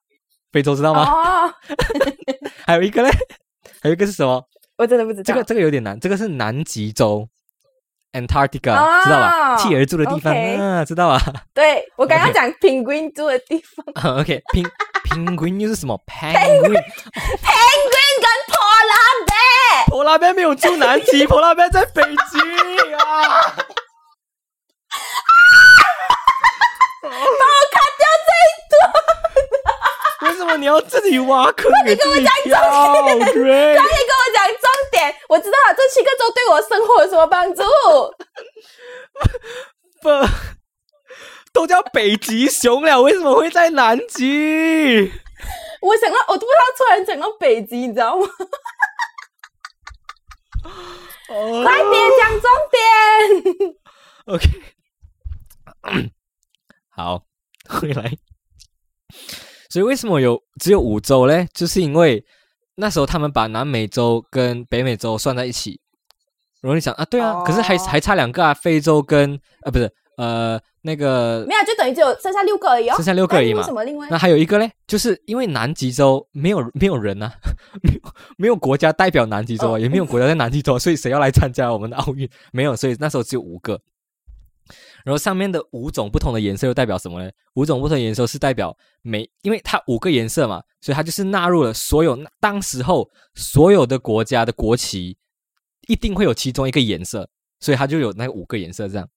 [0.53, 1.05] 非洲知道吗？
[1.09, 1.55] 哦，
[2.67, 3.11] 还有一个嘞，
[3.83, 4.43] 还有一个是什么？
[4.79, 5.23] 我真的不知道。
[5.25, 7.29] 这个这个有点难，这个是南极洲
[8.13, 9.57] ，Antarctica，、哦知道吧？
[9.59, 11.21] 企鹅住的地方啊，知道吧
[11.55, 13.63] 对我刚刚讲 penguin 住的地
[13.95, 14.65] 方？OK，平
[15.05, 16.73] 平均又是什么？Penguin，，penguin
[18.21, 22.39] 跟 polar bear，polar bear 没有住南极，， polar bear 在北极
[22.97, 23.57] 啊！
[30.41, 32.69] 为什么你要自己挖坑给自己跳可
[33.11, 33.83] ？Dray，以跟我
[34.35, 37.61] 讲重点，我知道了，这七个州对我生活有什么帮助？
[40.01, 40.09] 不，
[41.53, 45.13] 都叫北极熊了，为什么会在南极？
[45.83, 48.27] 我想到，我不知道突然想到北极，你知道吗？
[51.29, 52.81] 哦快点讲重点。
[54.25, 54.49] OK，
[56.97, 57.27] 好，
[57.69, 58.11] 回来。
[59.71, 61.47] 所以为什么有只有五洲嘞？
[61.55, 62.23] 就是因为
[62.75, 65.81] 那时候他们把南美洲跟北美洲算在一起。
[66.61, 72.97] 然后你想啊，对啊，可是还哦还差两个啊，非洲跟呃不是呃那个没有，就等于只有剩下六个而已哦。
[72.97, 74.07] 剩下六个而已嘛那为什么另外？
[74.11, 77.33] 那还有一个嘞，就是因为南极洲没有没有人啊，
[77.83, 78.01] 没 有
[78.37, 82.29] 没有国家代表南极洲啊，哦也没有国家在南极洲，所以谁要来参加我们的奥运？
[82.53, 83.81] 没有，所以那时候只有五个。
[85.05, 87.31] 然后上面的五种不同的颜色又代表什么呢？
[87.55, 95.17] 五种不同的颜色是代表每，因为它五个颜色嘛，所以它就是纳入了所有当时候所有的国家的国旗，
[95.89, 97.29] 一定会有其中一个颜色，
[97.61, 99.09] 所以它就有那五个颜色这样。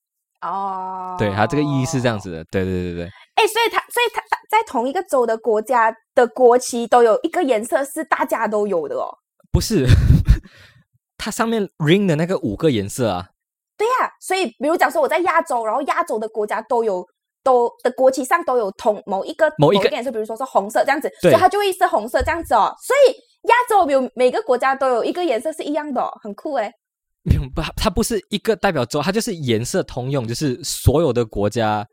[0.41, 2.19] 哦，对，它这个意义是这样。
[2.19, 2.43] 子的。
[2.51, 3.03] 对对对对。
[3.35, 9.07] 哎，所以它，所以它它在同一个州的国家的国旗都有一个颜色是大家都有的哦。
[9.51, 9.85] 不是，
[11.17, 13.29] 它上面 ring 的那个五个颜色啊，
[13.77, 17.05] 对呀、所以比如讲说我在亚洲，然后亚洲的国家都有
[17.43, 22.73] 都的国旗上都有同某一个某一个颜色，比如说是红色这样子，对所以它就会是红色这样子哦。
[22.81, 23.13] 所以
[23.49, 26.71] 亚洲有每个国家都有一个颜色是一样的、哦，很酷诶。
[27.55, 31.85] 不，它不是一个代表州，它就是颜色通用，就是所有的国家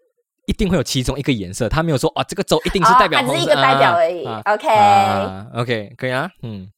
[0.47, 4.25] 一定会有其中一个颜色，它没有说哦，这个州一定是代表红色，哦它只是一个代表而已。
[4.25, 6.69] 啊 OK，、啊 OK，可以啊，嗯，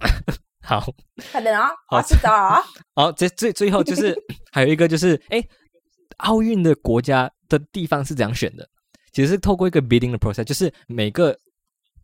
[0.78, 0.86] 好，
[1.32, 2.62] 快点哦，好我去找哦。
[2.94, 4.16] 好，这 最最后就是
[4.52, 5.42] 还有一个就是，哎，
[6.18, 8.64] 奥运的国家的地方是怎样选的？
[9.12, 11.36] 其实是透过一个 bidding 的 process，就是每个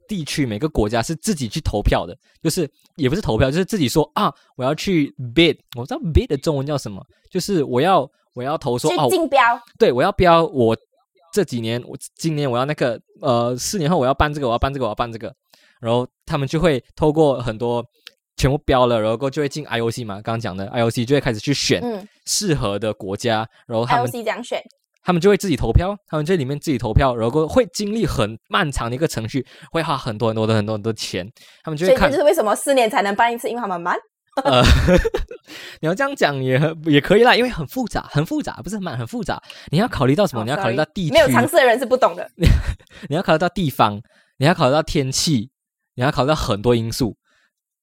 [0.08, 7.00] 地区每个国家是自己去投票的，就是也不是投票，就是自己说啊，我要去 bid，我不知道 bid 的中文叫什么，
[7.30, 9.40] 就是我要我要投说去哦，竞标，
[9.78, 10.76] 对我要标我
[11.32, 15.32] 这几年我今年我要那个呃四年后我要办这个我要办这个我要办这个，
[15.80, 17.84] 然后他们就会透过很多
[18.36, 24.62] 全部标了，然后就会进 IOC 嘛，刚刚讲的 IOC 就会开始去选嗯适合的国家，然后他们这样选。
[25.02, 31.24] 他们就会自己投票，他们这里面自己投票，然后会经历很漫长的一个程序，会花很多很多的很多很多钱，
[31.62, 33.96] 他们就会看所以这就是为什么四年才能办一次，因为他们慢。
[34.44, 34.62] 呃，
[35.80, 39.40] 你要这样讲也很也可以啦，因为很复杂，很复杂，不是很慢，很复杂。
[39.70, 40.42] 你要考虑到什么？
[40.42, 42.28] 哦你要考虑到地区，没有尝试的人是不懂的。
[43.08, 44.02] 你要考虑到地方，
[44.38, 45.50] 你要考虑到天气，
[45.94, 47.16] 你要考虑到很多因素，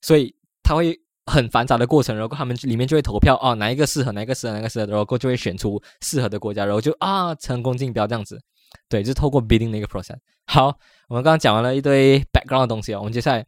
[0.01, 2.15] 所以它会很繁杂的过程。
[2.15, 8.41] 然后他们里面就会投票哦，哪一个适合，哪一个适合，哪一个适合，然后就会选出适合的国家，然后就啊成功竞标这样子。
[8.89, 10.17] 对，就是透过 bidding 的一个 process。
[10.47, 10.67] 好，
[11.08, 13.45] 我们刚刚讲完了一堆 background 的东西哦，我们接下来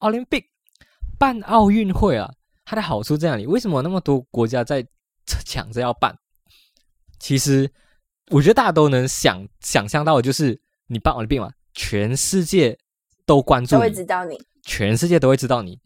[0.00, 0.44] Olympic
[1.18, 2.30] 办奥运会啊，
[2.64, 3.46] 它的好处在哪里？
[3.46, 4.86] 为什么那么多国家在
[5.44, 6.16] 抢着要办？
[7.18, 7.70] 其实
[8.30, 12.78] 我觉得大家都能想想象到，就是你办奥运嘛，全世界
[13.24, 14.38] 都关注都会，知道你。
[14.62, 15.80] 全世界都会知道你。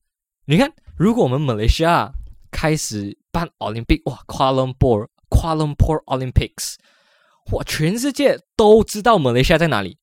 [0.51, 2.11] 你看，如果我们马来西亚
[2.51, 6.75] 开始办奥运，哇，Kuala Lumpur Kuala Lumpur Olympics，
[7.53, 9.99] 哇，全世界都知道马来西亚在哪里，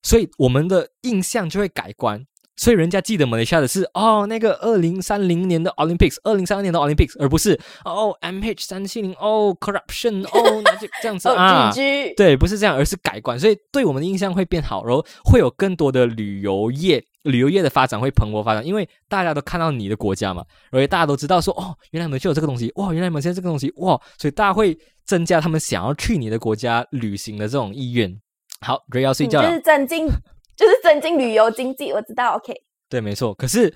[0.00, 2.24] 所以我们的印象就会改观。
[2.56, 11.72] 所以人家记得马来西亚的是哦，那个二零三零年的 Olympics，二零三二年的 Olympics，而不是哦 MH 三七零哦 corruption 哦 那就这样子哦啊。
[12.16, 28.18] 对，不是这样，而是改观，所以对我们的印象会变好，然后会有更多的旅游业，旅游业的发展会蓬勃发展，因为大家都看到你的国家嘛，而且大家都知道说，哦，原来你们就有这个东西，哇，原来你们现在这个东西，哇，所以大家会增加他们想要去你的国家旅行的这种意愿。
[28.60, 30.06] 好 r a 要睡觉了，嗯就是增进，
[30.56, 31.92] 就是增进旅游经济。
[31.92, 32.54] 我知道，OK。
[32.88, 33.34] 对，没错。
[33.34, 33.74] 可是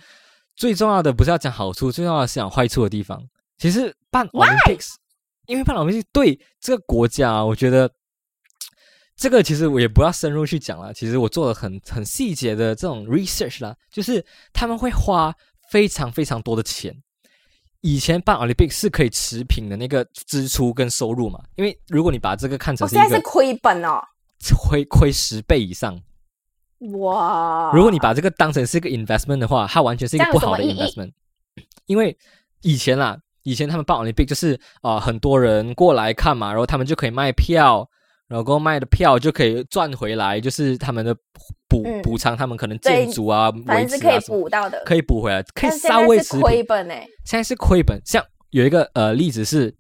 [0.57, 3.23] 最重要的不是要讲好处，最重要的是讲坏处的地方。
[3.59, 4.95] 其实办 Olympics，
[5.47, 7.91] 因为办 Olympics 对这个国家啊，我觉得
[9.18, 15.35] 这个其实我也不要深入去讲了，其实我做了很很细节的这种 research 啦，就是他们会花
[15.70, 16.96] 非常非常多的钱。
[17.81, 24.00] 以前办 Olympic 是可以持平的那个支出跟收入嘛，因为如果你把这个看成我现在是亏本哦，
[24.57, 26.00] 亏亏十倍以上，
[26.92, 27.72] 哇！
[27.74, 31.12] 如果你把这个当成是一个 investment 的话，它完全是一个不好的 investment，
[31.87, 32.16] 因为
[32.62, 37.88] 以前啦，以前他们办 Olympic 就是啊、呃很多人过来看嘛，然后他们就可以卖票，
[38.29, 41.14] 然后卖的票就可以赚回来，就是他们的
[41.67, 42.03] 补嗯。
[42.03, 46.41] 补偿他们可能建筑啊、维持反正是可以补到的，可以补回来，可以稍微持平。
[46.43, 49.75] 亏本哎，现在是亏本，像有一个呃例子是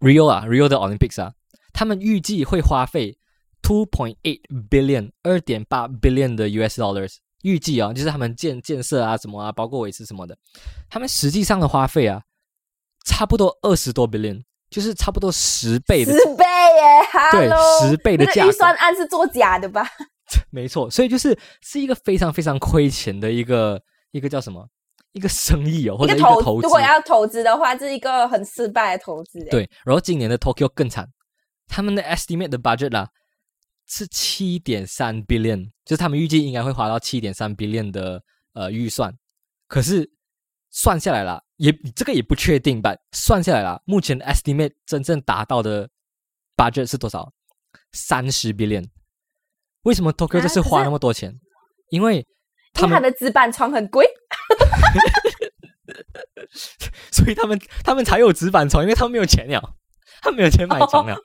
[0.00, 1.32] Rio 啊，Rio 的 Olympics 啊，
[1.72, 3.16] 他们预计会花费
[3.62, 10.36] two point eight billion 二点八 billion 的 US dollars，预计啊，就是他们建建设啊什么啊，包括维持什么的，
[10.90, 12.22] 他们实际上的花费啊，
[13.04, 14.42] 差不多二十多 billion，
[14.74, 19.88] 就是差不多十倍的，十倍耶对，Hello，十倍的价预算案是作假的吧？
[20.50, 24.66] 没错，所以就是是一个非常非常亏钱的一个一个叫什么
[25.12, 26.68] 一个生意哦，或者一个投，资如。
[26.68, 29.38] 果要投资的话，这是一个很失败的投资。
[29.42, 31.08] 哎，对，然后今年的 Tokyo 更惨，
[31.68, 33.08] 他们的 estimate 的 budget 啦
[33.86, 38.20] 是七点三 billion，就是他们预计应该会花到七点三 billion 的
[38.54, 39.14] 呃预算，
[39.68, 40.10] 可是
[40.70, 45.88] 算下来啦，也这个也不确定吧，算下来啦，目前 estimate 真正达到的
[46.56, 47.32] budget 是多少？
[47.92, 48.84] 三十 billion。
[49.82, 51.38] 为什么 Tokyo 啊这次花那么多钱？
[51.90, 52.26] 因为
[52.72, 54.04] 他们，的纸板床很贵。
[57.12, 59.76] 所以他们他们才有纸板床，因为他们没有钱了，
[60.20, 61.16] 他们没有钱买床了。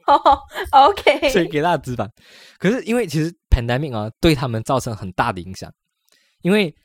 [0.72, 2.12] OK，所以给大家纸板。
[2.58, 5.72] 可是因为其实 pandemic 啊，对他们造成很大的影响，
[6.42, 6.76] 因为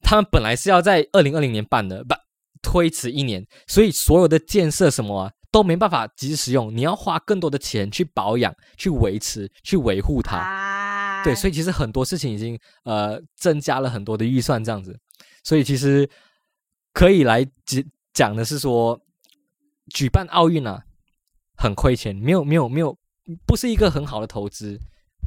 [0.00, 2.14] 他们本来是要在二零二零年办的，不
[2.62, 10.36] 推迟一年，所以所有的建设什么啊都没办法及时使用，你要花更多的钱去保养、去维持、去维护它。
[10.36, 14.98] 啊，对，所以其实很多事情已经呃增加了很多的预算这样子，
[15.42, 16.08] 所以其实
[16.92, 19.00] 可以来讲讲的是说，
[19.94, 20.82] 举办奥运啊
[21.56, 22.96] 很亏钱，没有没有没有，
[23.46, 24.78] 不是一个很好的投资。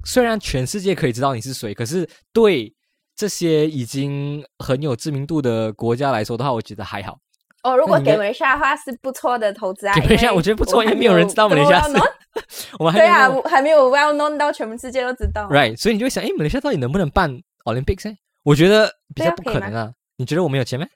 [0.03, 2.73] 虽然全世界可以知道你是谁，可是对
[3.21, 7.19] 这些已经很有知名度的国家来说的话，我觉得还好。
[7.61, 9.93] 哦，如果给马来西亚的话是不错的投资啊。
[9.93, 11.83] 给马来西亚我觉得不错因为没有人知道马来西亚
[12.79, 15.47] 我们还对啊，我还没有 well known 到全世界都知道。
[15.51, 17.29] right，所以你就会想，哎，马来西亚到底能不能办
[17.65, 18.15] Olympics 呢？
[18.41, 19.91] 我觉得比较不可能啊。
[20.17, 20.87] 你觉得我们有钱吗？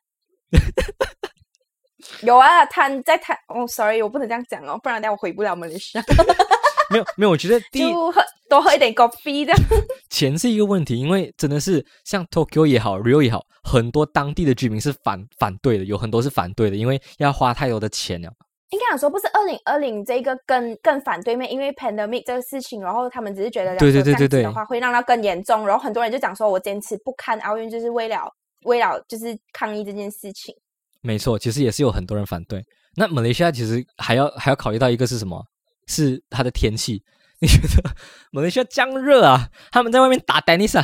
[2.21, 6.03] 有啊，他在他哦，sorry，我不能这样讲哦，不然等下我回不了马来西亚。
[6.95, 9.59] 没有没有，我觉得第一就喝多喝一点咖啡这样。
[10.09, 18.29] 钱是一个问题，因为真的是像 Tokyo 也好，Rio 也好，很多当地的居民是反反对的，有很多是反对的，因为要花太多的钱了。
[18.71, 28.17] 应该讲说不是二零二零这个更更反对面，因为 pandemic 这个事情，然后他们只是觉得对对对对对的话会让它更严重，然后很多人就讲说我坚持不看奥运，就是为了
[28.63, 30.53] 为了就是抗议这件事情。
[31.01, 32.61] 没错，其实也是有很多人反对。
[32.97, 35.41] 那马来西亚其实还要还要考虑到一个是什么？
[35.85, 37.03] 是它的天气。
[37.39, 37.95] 你觉得
[38.31, 39.49] 马来西亚降热啊？
[39.71, 40.79] 他们在外面打丹尼斯，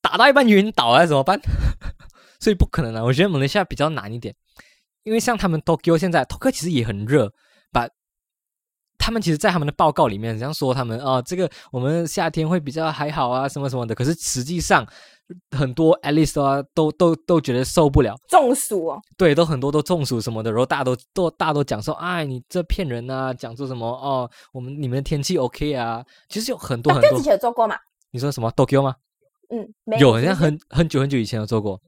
[0.00, 1.40] 打到一半晕倒啊，怎么办？
[2.38, 3.02] 所以不可能啊！
[3.04, 4.34] 我觉得马来西亚比较难一点，
[5.02, 7.34] 因为像他们 Tokyo 现在 Tokyo 其实也很热，
[9.00, 13.94] 他们其实，在他们的报告里面这样说，他们啊，这个我们夏天会比较还好啊，什么什么的。
[13.94, 14.86] 可是实际上，
[15.56, 18.14] 很多 at least 啊，都都都觉得受不了。
[18.28, 27.22] 中暑哦，对，都很多都中暑什么的，然后大家都都大家都讲说，哎，你这骗人啊，讲说什么哦，我们你们的天气 OK 啊，其实有很多很多之。
[27.24, 27.74] 前有做过吗？
[28.10, 28.94] 你说什么 Tokyo 吗？
[29.48, 31.80] 嗯，没有，好像很很久很久以前有做过，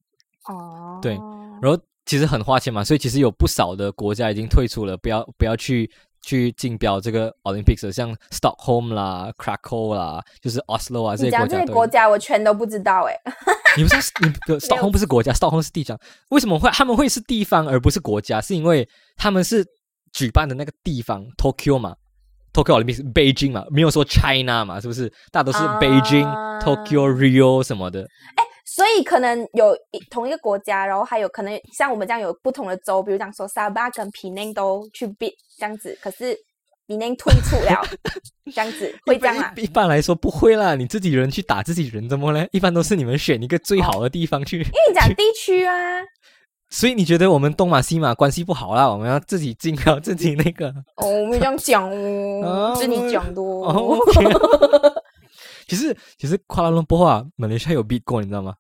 [0.48, 1.12] 哦，对
[1.60, 5.88] 然后其实很花钱嘛，所以其实有不少的国家已经退出了，不要不要去
[6.22, 13.20] 去竞标这个 Olympics，了像 Stockholm 啦、Krakow 啦，就是 Oslo 啊这些你讲这些国家我全都不知道哎。
[13.76, 15.98] 你不知道你 Stockholm 不是国家，Stockholm 是地方。
[16.30, 18.40] 为什么会他们会是地方而不是国家？
[18.40, 19.64] 是因为他们是
[20.12, 21.94] 举办的那个地方 Tokyo 嘛
[22.52, 25.08] ，Tokyo Olympics Beijing 嘛，没有说 China 嘛，是不是？
[25.30, 28.06] 大家都是啊 Beijing、Tokyo、Rio 什么的。
[28.74, 36.34] 所以可能有一同一个国家，然后还有可能像我们这样有不同的州，比如讲说沙巴跟皮内都去 bid 这样子，可是
[36.86, 37.82] 皮内退出了，
[38.50, 39.52] 这样子会这样吗。
[39.56, 42.48] 一一般来说不会啦，你自己人去打自己人，怎么嘞？
[42.50, 44.56] 一般都是你们选一个最好的地方去。
[44.56, 46.00] 因为你讲地区啊，
[46.70, 48.90] 所以你觉得我们东马西马关系不好啦？
[48.90, 50.68] 我们要自己进啊自己那个。
[50.96, 53.98] 哦，我们这样讲哦哦， 是你讲的哦
[55.68, 58.54] 其实其实夸拉伦波啊，马来西亚有 bid 过，你知道吗？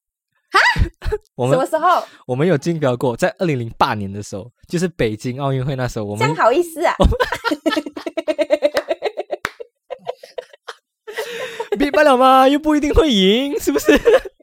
[1.34, 2.02] 我们什么时候？
[2.26, 6.94] 我们有竞标过，在二零零八年的时候，就是北京奥运会那时候，我们真好意思啊？
[11.92, 12.48] 白了吗？
[12.48, 13.92] 又不一定会赢，是不是？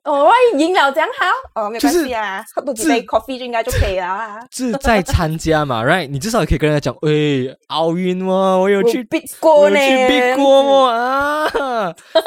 [0.03, 4.39] 哦，赢了这样好，哦，没关系啊，喝多几杯 coffee 就应该就可以了啊。
[4.49, 6.07] 志在参加嘛， right？
[6.09, 9.03] 你至少也可以跟人家讲，喂，奥运嘛，我有去。
[9.03, 11.49] 必我有过呢，去避过啊，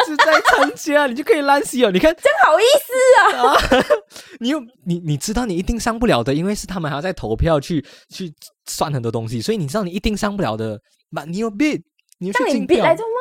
[0.07, 1.91] 志在参加，你就可以烂死哦。
[1.91, 3.85] 你看， 真好意思啊。
[4.41, 8.33] 你又你你知道你一定上不了的，因为是他们还要在投票去去
[8.67, 10.79] 算很多东西，所以你知道你一定上不了的。
[11.11, 11.83] 那你有 bid，
[12.19, 13.13] 你有去让你竞票比来，做么？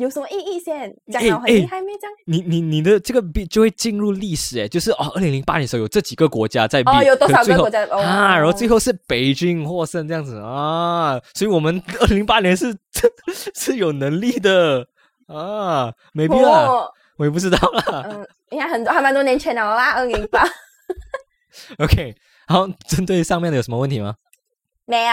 [0.00, 0.92] 有什么意义先？
[1.10, 1.92] 讲了很哎厉害没？
[2.00, 7.84] 这样你你你的这个 bid 就会进入历史，哎，就是哦，二零零八年的时候有这几个国家在 bid，哦，有多少个国家？
[7.86, 12.76] 哦啊，然后最后是北京获胜这样子啊，所以我们二零零八年是
[13.54, 14.86] 是有能力的
[15.26, 18.06] 啊，maybe 啦，哦，我也不知道啦。
[18.08, 20.42] 嗯，应该很多还蛮多年前了啦，二零零八
[21.78, 22.14] OK，
[22.46, 24.14] 好，针对上面的有什么问题吗？
[24.86, 25.12] 没有。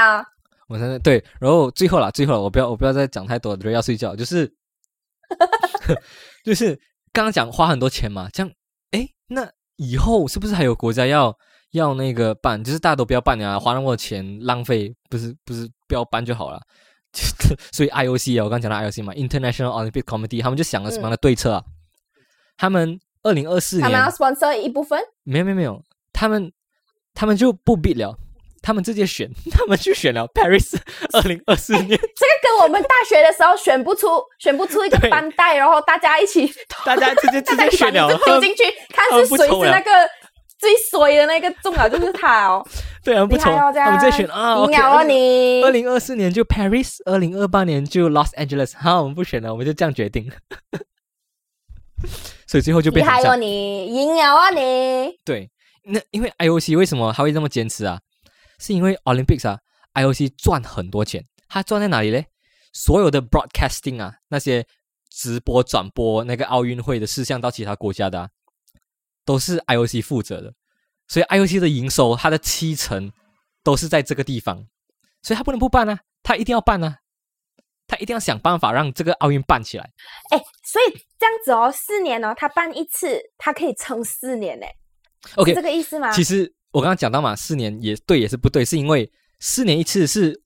[0.69, 4.51] 我现在对，然后最后啦，最后了，我不要我不要再讲太多，人要睡觉，就是
[6.43, 6.75] 就是
[7.11, 8.51] 刚刚讲花很多钱嘛，这样
[8.91, 11.35] 诶，那以后是不是还有国家要
[11.71, 12.63] 要那个办？
[12.63, 16.61] 就是大家都不要办了啊，花那么多钱浪费，不是不是不要办就好了。
[17.71, 21.63] 所以 IOC 啊，我刚讲到 IOC 嘛，International Olympic Committee，他们就想了什么样的对策啊？
[22.57, 25.81] 他们二零二四年他们要 sponsor 一部分，没有没有没有，
[26.13, 26.51] 他们
[27.13, 28.17] 他们就不 bid 了，
[28.61, 30.77] 他们直接选， 他们去选了 Paris
[31.13, 34.07] 二零二四年， 这个跟我们大学的时候选不出
[34.39, 36.51] 选不出一个班带，然后大家一起
[36.85, 39.91] 大家直接 直接选了，就丢进去，看是谁是那个
[40.57, 42.67] 最衰的那个中了，就是他哦，
[43.03, 45.63] 对，他们不厉害从，哦这样他们直接选啊赢了啊你。
[45.63, 50.31] 二零二四年就 Paris，二零二八年就 Los Angeles，好，我们不选了，我们就这样决定，
[52.47, 53.35] 所以最后就厉害哦。
[53.35, 55.49] 你，赢了啊你，对，
[55.83, 57.99] 那因为 IOC 为什么他会这么坚持啊？
[58.59, 59.59] 是因为 Olympics 啊
[59.93, 62.27] ，IOC 赚很多钱，它赚在哪里嘞？
[62.73, 64.65] 所有的 broadcasting 啊，那些
[65.09, 68.29] 直播转播那个奥运会的事项到其他国家的、啊，
[69.25, 70.53] 都是 IOC 负责的，
[71.07, 73.11] 所以 IOC 的营收它的七成
[73.63, 74.67] 都是在这个地方，
[75.23, 76.99] 所以他不能不办啊，他一定要办啊，
[77.87, 79.89] 他一定要想办法让这个奥运办起来。
[80.29, 84.65] 哎，所以这样子哦，四年哦，他办一次，他可以撑四年呢
[85.35, 86.11] ，OK，是这个意思吗？
[86.11, 90.39] 其实我刚刚讲到嘛，四年也对也是不对，是因为四年一次是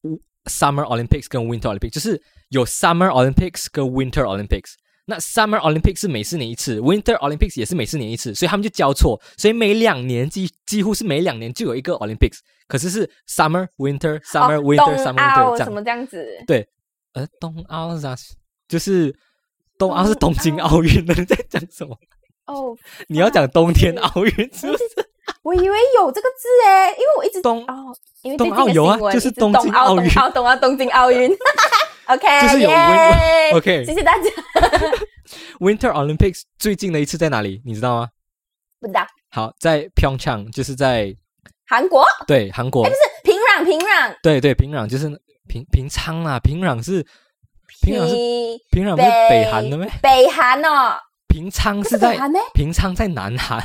[0.45, 4.75] Summer Olympics 跟 Winter Olympics，就是有 Summer Olympics 跟 Winter Olympics。
[5.03, 12.37] 那 Summer Olympics 是每四年一次，Winter Olympics 也是每四年一次，所以他们就交错，所以每两年几几乎是每两年就有一个 Olympics，
[12.69, 15.57] 可是是 Summer Winter Summer 哦 Winter Summer Winter 这样。
[15.57, 16.25] 奥什么这样子？
[16.47, 16.65] 对，
[17.11, 17.89] 呃，冬奥？
[18.69, 19.13] 就是
[19.77, 21.93] 冬奥是东京奥运的，你在讲什么？
[22.45, 22.73] 哦，
[23.09, 25.10] 你要讲冬天奥运是不是？
[25.43, 31.31] 我以为有这个字诶，因为我一直冬哦，因为冬奥有啊就是东京奥运冬奥冬奥东京奥运。
[32.07, 32.69] OK，就是有
[33.55, 34.29] OK 谢谢大家。
[35.59, 37.61] Winter Olympics 最近的一次在哪里？
[37.65, 38.09] 你知道吗？
[38.81, 41.15] 不知道好，在 Pyeongchang，就是在
[41.67, 45.07] 韩国对韩国，是平壤平壤对对平壤就是
[45.47, 47.05] 平平昌啊，平壤是
[47.81, 48.15] 平壤是
[48.71, 49.89] 平平壤不是北韩的咩？
[50.01, 50.97] 北韩哦，
[51.29, 52.17] 平昌是在？
[52.53, 53.63] 平昌在南韩，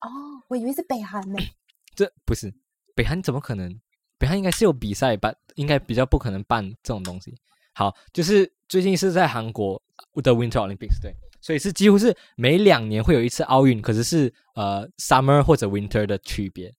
[0.00, 0.08] 哦，
[0.48, 1.38] 我以为是北韩呢。
[1.94, 2.52] 这不是
[2.94, 3.80] 北韩怎么可能？
[4.18, 7.34] 北韩应该是有比赛办，应该比较不可能办这种东西。
[7.74, 9.80] 好，就是最近是在韩国
[10.22, 16.74] 的 Winter Olympics，对，所以是几乎是每两年会有一次奥运，可是是呃 Summer 或者 Winter 的区别。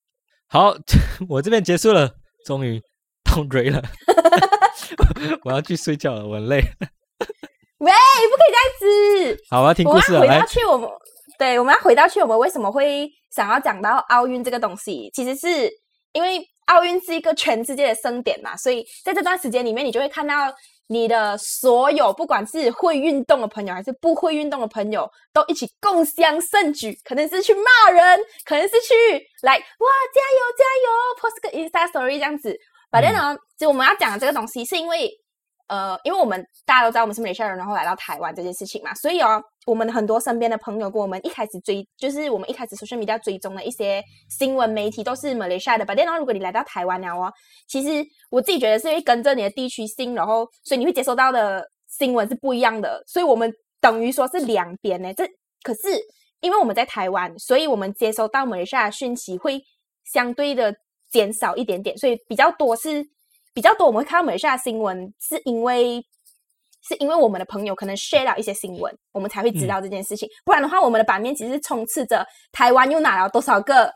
[0.47, 0.75] 好，
[1.29, 2.13] 我这边结束了，
[2.45, 2.81] 终于
[3.23, 3.81] 到蕊了，
[5.43, 6.59] 我要去睡觉了，我很累。
[7.79, 9.43] 喂，不可以这样子。
[9.49, 10.89] 好，我要听故事了，我要，去我们，
[11.39, 15.71] 对，我们要回到去我们为什么会想要讲到奥运这个东西，其实是
[16.11, 20.53] 因为奥运是一个全世界的盛典嘛，所以在这段时间里面，你就会看到
[20.87, 28.93] 你的所有，不管是会运动的朋友还是不会运动的朋友，都一起共襄盛举，可能是去骂人，可能是去
[29.41, 32.53] 来哇加油加油，post 个 Insta Story 这样子。
[32.91, 35.09] 反正呢，就我们要讲的这个东西，是因为
[35.67, 45.85] 呃，因为我们大家都知道我们是马来西亚人，然后来到台湾这件事情嘛，所以哦，我们很多身边的朋友跟我们一开始追，就是我们一开始 social media 追踪的一些新闻媒体都是马来西亚的。
[45.85, 47.31] 但然后如果你来到台湾了哦，
[47.67, 55.13] 其实我自己觉得是会跟着你的地区性，然后所以你会接收到的新闻是不一样的，所以我们等于说是两边呢。
[55.13, 55.23] 这
[55.61, 55.81] 可是
[56.39, 59.61] 因为我们在台湾，所以我们接收到马来西亚的讯息会
[60.11, 60.73] 相对的
[61.11, 63.05] 减少一点点，所以比较多是
[63.53, 66.03] 比较多我们会看到马来西亚新闻，是因为
[66.89, 70.27] 是因为我们的朋友可能 share 到一些新闻，我们才会知道这件事情。
[70.43, 73.91] 不然的话，我们的版面其实是充斥着台湾又拿了多少个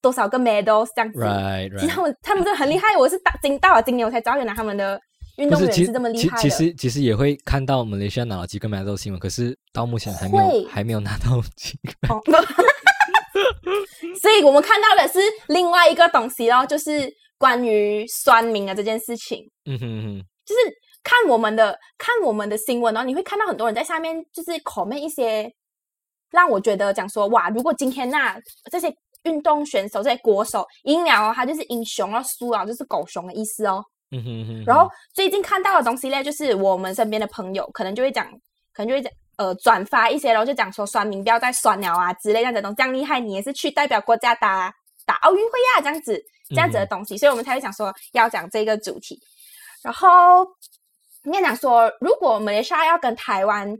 [0.00, 1.20] 多少个 medals 这样子。
[1.20, 5.00] ，right 其实他们他们真的很厉害，我是大惊到了今年我才知道，原来他们的
[5.36, 6.42] 运动员是这么厉害的。
[6.42, 12.12] 其其实其实也会看到马来西亚拿了几个 medal 新闻，可是到目前还没有还没有拿到几个。
[12.12, 12.20] 哦，
[14.20, 15.18] 所以我们看到的是
[15.48, 19.38] 另外一个东西咯，就是关于酸民的这件事情。
[19.64, 20.60] 嗯哼嗯哼，就是
[21.02, 25.52] 看我们的看我们的新闻哦，你会看到很多人在下面就是 comment 一些，
[26.30, 28.40] 让我觉得讲说哇，如果今天那、
[28.70, 28.94] 这些
[29.24, 33.84] 运动选手这些国手赢了哦，他就是英雄哦，输了就是狗熊的意思哦。
[34.10, 34.64] 嗯哼嗯哼。
[34.64, 38.26] 然后最近看到的东西呢，就是我们身边的朋友可能就会讲，
[38.72, 44.72] 可能就会讲呃转发一些，然后就讲说酸民不要再酸了啊之类这样子的东西，这样厉害，你也是去代表国家打
[45.04, 49.18] 打奥运会啊，这样子这样子的东西，所以我们才会讲说要讲这个主题。
[49.82, 50.46] 然后
[51.24, 53.72] 应该讲说，如果马来西亚要跟台湾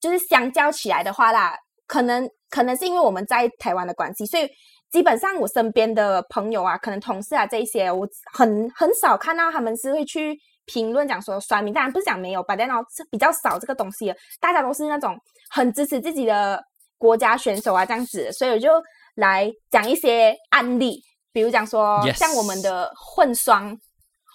[0.00, 1.56] 就是相较起来的话啦，
[1.86, 4.48] 可能可能是因为我们在台湾的关系，所以
[4.90, 15.16] 基本上我身边的朋友啊，可能同事啊这一些，我很很少看到他们是会去评论讲说酸民，当然不是讲没有，吧，但呢是比较少这个东西，大家都是那种
[15.50, 16.62] 很支持自己的
[16.98, 18.68] 国家选手啊这样子，所以我就
[19.14, 21.00] 来讲一些案例，
[21.32, 23.76] 比如讲说像我们的混双，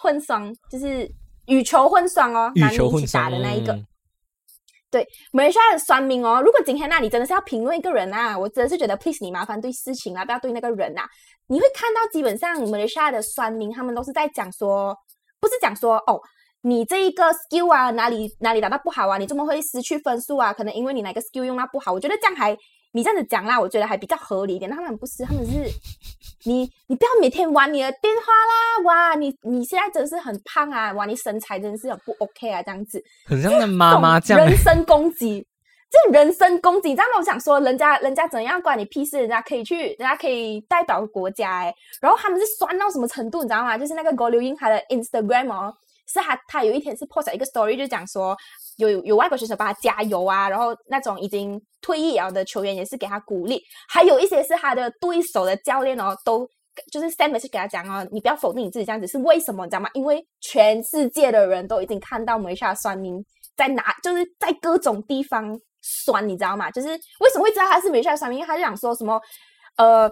[0.02, 1.10] 混双就是
[1.50, 3.74] 羽球混双哦，羽男女一起球混双打的那一个。
[3.74, 3.86] 嗯
[5.32, 11.08] 马来西亚的酸民哦，如果今天那、你真的是要评论一个人啊，我真的是觉得 please 你麻烦对事情啊，不要对那个人啊。
[11.46, 14.98] 你会看到基本上马来西亚的酸民，他们都是在讲说，
[15.40, 16.20] 不是讲说哦，
[16.62, 20.52] 你这一个 skill 啊哪里哪里打到不好啊，你怎么会失去分数啊？
[20.52, 21.94] 可能因为你哪个 skill 用到不好。
[21.94, 22.58] 我觉得这样还
[22.92, 24.72] 你这样子讲啦，我觉得还比较合理一点。
[24.72, 25.70] 他们不是，他们是
[26.46, 33.04] 你你不要每天玩你的电话啦，哇，你你现在真是很胖啊，哇，你身材真是很不 OK 啊，这样子。
[33.26, 34.50] 很像那妈妈这样欸。
[34.50, 35.46] 人身攻击，
[35.90, 37.18] 这人身攻击，你知道吗？
[37.18, 39.20] 我想说，人家人家怎样关你屁事？
[39.20, 41.74] 人家可以去，人家可以代表国家哎。
[42.02, 43.78] 然后他们是酸到什么程度，你知道吗？
[43.78, 45.74] 就是那个郭刘英他的 Instagram 哦，
[46.08, 48.38] 是他他有一天是 post 一个 story，就讲说
[48.80, 56.48] 有有外国选手帮他加油啊，然后那种已经退役了的球员也是给他鼓励，还有一些是他的对手的教练哦，都
[56.92, 59.66] 就是 send message 给他讲哦，你不要否定你自己这样子，是为什么？
[59.66, 59.90] 你知道吗？
[59.94, 63.24] 因为全世界的人都已经看到梅下酸民
[63.56, 66.72] 在哪，就是在各种地方酸，你知道吗？
[66.72, 68.40] 就是为什么会知道他是梅下酸民？
[68.40, 69.22] 因为他就想说什么，
[69.78, 70.12] 呃。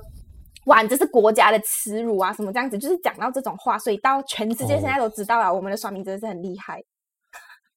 [0.66, 2.34] 哇，你这是国家的耻辱啊！
[2.34, 6.84] 什么这样子，就是讲到这种话，所以到全世界现在都知道了，我们的酸民真的是很厉害。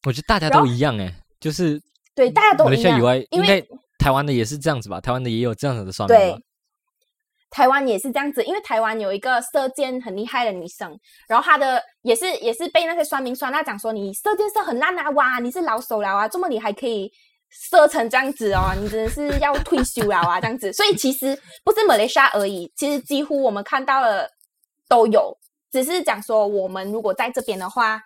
[0.04, 1.80] 我觉得大家都一样哎，就是
[2.14, 3.66] 对，大家都一样以外，因为
[3.98, 5.00] 台湾的也是这样子吧？
[5.00, 6.42] 台湾的也有这样子的算命对？，
[7.50, 10.98] 台湾也是这样子，因为台湾有一个射箭很厉害的女生，
[11.28, 17.12] 然后她的也是也是被那些酸民酸那讲说你射箭射很烂啊，哇，你是老手了啊，这么你还可以
[17.50, 20.72] 射成这样子哦，你真的是要退休了啊，这样子。
[20.72, 24.30] 所以其实不是马来西亚而已，其实几乎我们看到的
[24.88, 25.36] 都有，
[25.70, 28.00] 只是讲说我们如果在这边的话，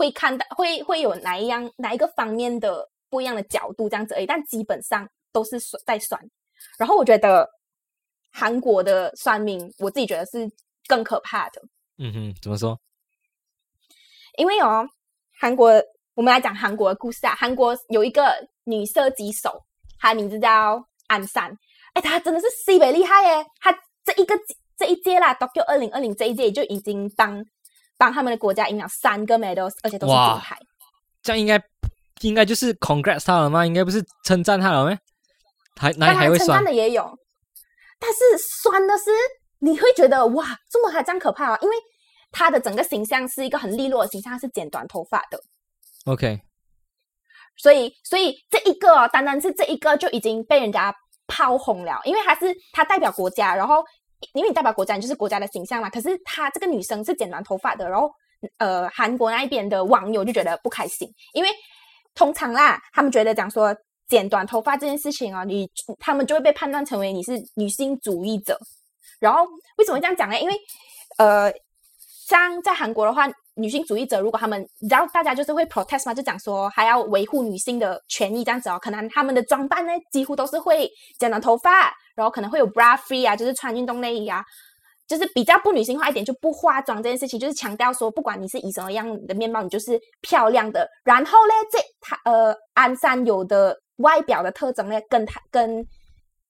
[0.00, 6.18] 会看到会会有哪一样哪一个方面的不一样的角度这样子而已，但基本上都是算在酸。
[6.78, 7.46] 然后我觉得
[8.32, 10.50] 韩国的算命，我自己觉得是
[10.86, 11.60] 更可怕的，
[11.98, 12.80] 嗯哼，怎么说？
[14.38, 14.88] 因为哦，
[15.38, 15.70] 韩国
[16.14, 18.34] 我们来讲韩国的故事啊，韩国有一个
[18.64, 19.62] 女射击手，
[19.98, 21.54] 她的名字叫安山，
[21.92, 23.44] 哎，她真的是西北厉害耶！
[23.60, 23.70] 她
[24.02, 24.34] 这一个
[24.78, 27.44] 这一届啦，Tokyo 二零二零这一届就已经帮
[28.00, 30.58] 帮他们的国家赢了三个 medals，而且都是哇金牌。
[31.22, 31.62] 这样应该
[32.22, 33.66] 应该就是 congrats 他了吗？
[33.66, 34.98] 应该不是称赞他了吗？
[35.78, 37.02] 还哪里还会酸赞的也有，
[37.98, 38.18] 但是
[38.62, 39.10] 酸的是
[39.58, 41.58] 你会觉得哇，这么还这样可怕啊？
[41.60, 41.76] 因为
[42.32, 45.38] 他的整个形象是一个很利落的形象，她是剪短头发的
[46.06, 46.40] ，？OK，
[47.56, 50.94] 所以所以这一个哦，单单是这一个就已经被人家
[51.26, 53.84] 炮轰了，因为他是他代表国家，然后
[54.32, 55.90] 因为你代表国家，你就是国家的形象嘛。
[55.90, 58.10] 可是她这个女生是剪短头发的，然后
[58.58, 61.50] 呃，韩国那一边的网友就觉得不开心，因为
[62.14, 63.74] 通常啦，他们觉得讲说
[64.08, 68.58] 剪短头发这件事情哦，你他们就会被判断成为你是女性主义者。
[69.18, 69.46] 然后
[69.76, 70.40] 为什么这样讲呢？
[70.40, 70.54] 因为
[71.18, 71.52] 呃，
[72.26, 73.28] 像在韩国的话，
[73.60, 78.78] 女性主义者如果他们，你知道大家就是会 protest 嘛，就讲说还要维护女性的权益这样子哦。
[78.80, 84.44] 可能他们的装扮呢，几乎都是会剪短头发，然后可能会有 bra free 啊，就是穿运动内衣啊。
[85.06, 90.88] 就是比较不女性化一点，就不化妆这件事情，就是强调说，不管你是以什么样的面貌，你就是漂亮的。
[91.02, 95.84] 然后呢，这他呃安山有的外表的特征呢，跟他跟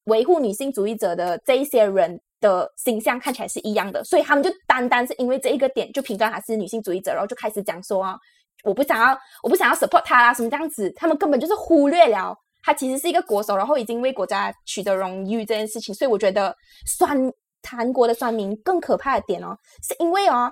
[0.04, 8.16] 维护女性主义者的这一些人的形象看起来是一样的，所以他们就单单是因为这一个点就评断他是女性主义者，然后就开始讲说啊，
[8.64, 16.54] 我不想要，我不想要 support 他啦，什么这样子，他们根本就是忽略了他其实是一个国手，然后已经为国家取得荣誉这件事情，所以我觉得
[16.86, 17.18] 酸
[17.68, 20.50] 韩国的酸民更可怕的点哦，是因为哦，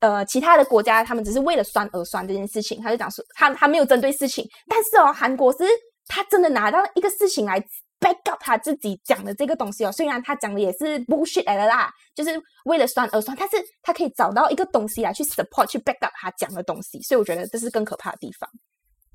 [0.00, 5.64] 呃其他的国家他们只是为了酸而酸这件事情，他就讲说他他没有针对事情，但是哦，韩国是
[6.08, 7.60] 他真的拿到一个事情来
[8.00, 12.30] back up 他自己讲的这个东西哦，虽然他讲的也是 bullshit 来的啦，就是
[12.64, 18.48] 为了酸而酸，但是他可以找到一个东西来去 support 去 back up 他讲的东西，所以我觉得这是更可怕的地方，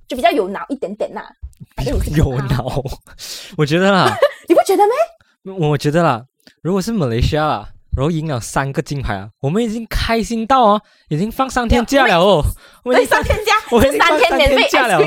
[0.08, 1.24] 就比较有脑一点点呐、
[1.88, 2.84] 有可怕脑，
[3.58, 4.08] 我觉得啦，
[4.50, 5.56] 你不觉得吗？
[5.60, 6.24] 我觉得啦，
[6.62, 12.44] 如果是马来西亚啦，然后赢了三个金牌啊，我们已经开心到哦，已经放三天假了哦，
[12.84, 15.00] 我们三天假，我们三天免费假了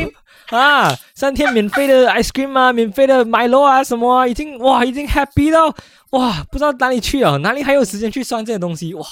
[0.57, 5.75] 啊，三天免费的 ice cream 啊，免费的 Milo 啊，什么啊，已经哇，已经 happy 到
[6.11, 9.03] 哇，不知道哪里去了，哪里还有时间去算这些东西哇？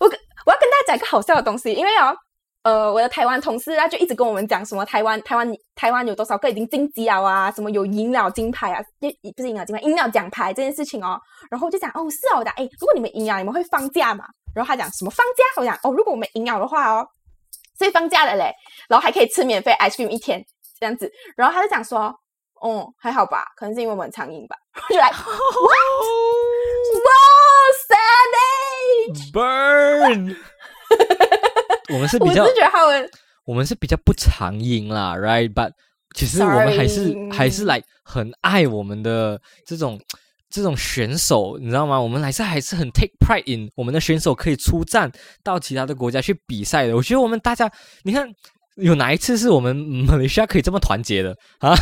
[0.00, 2.16] 我跟我要跟大家讲一个好笑的东西，因为哦，
[2.62, 14.24] 呃，我的台湾同事他就一直跟我们讲什么台湾台湾台湾有多少个已经晋级了啊，什么有赢了金牌啊，也不是赢了金牌，赢了奖牌这件事情哦，然后我就讲哦是哦，我讲哎，如果你们赢了，你们会放假嘛？
[14.54, 15.60] 然后他讲什么放假？
[15.60, 17.06] 我讲哦，如果我们赢了的话哦，
[17.78, 18.52] 所以放假了嘞，
[18.88, 20.44] 然后还可以吃免费 ice cream 一天
[20.78, 22.14] 这样子，然后他就讲说。
[22.60, 24.56] 哦，还好吧，可能是因为我们很常赢吧。
[24.88, 25.14] 我就来，哇
[29.10, 30.34] ，savage！Burn！
[31.92, 33.10] 我们是比较我是，觉得他们
[33.44, 35.72] 我们是比较不常赢啦，right？But
[36.14, 40.00] 其实我们还是还是来很爱我们的这种
[40.54, 42.00] 这种选手，你知道吗？
[42.00, 45.10] 我们还是还是很 take pride in 我们的选手可以出战
[45.42, 46.94] 到其他的国家去比赛的。
[46.94, 47.70] 我觉得我们大家，
[48.04, 48.28] 你看。
[48.78, 51.72] 有哪一次是我们马来西亚可以这么团结的啊？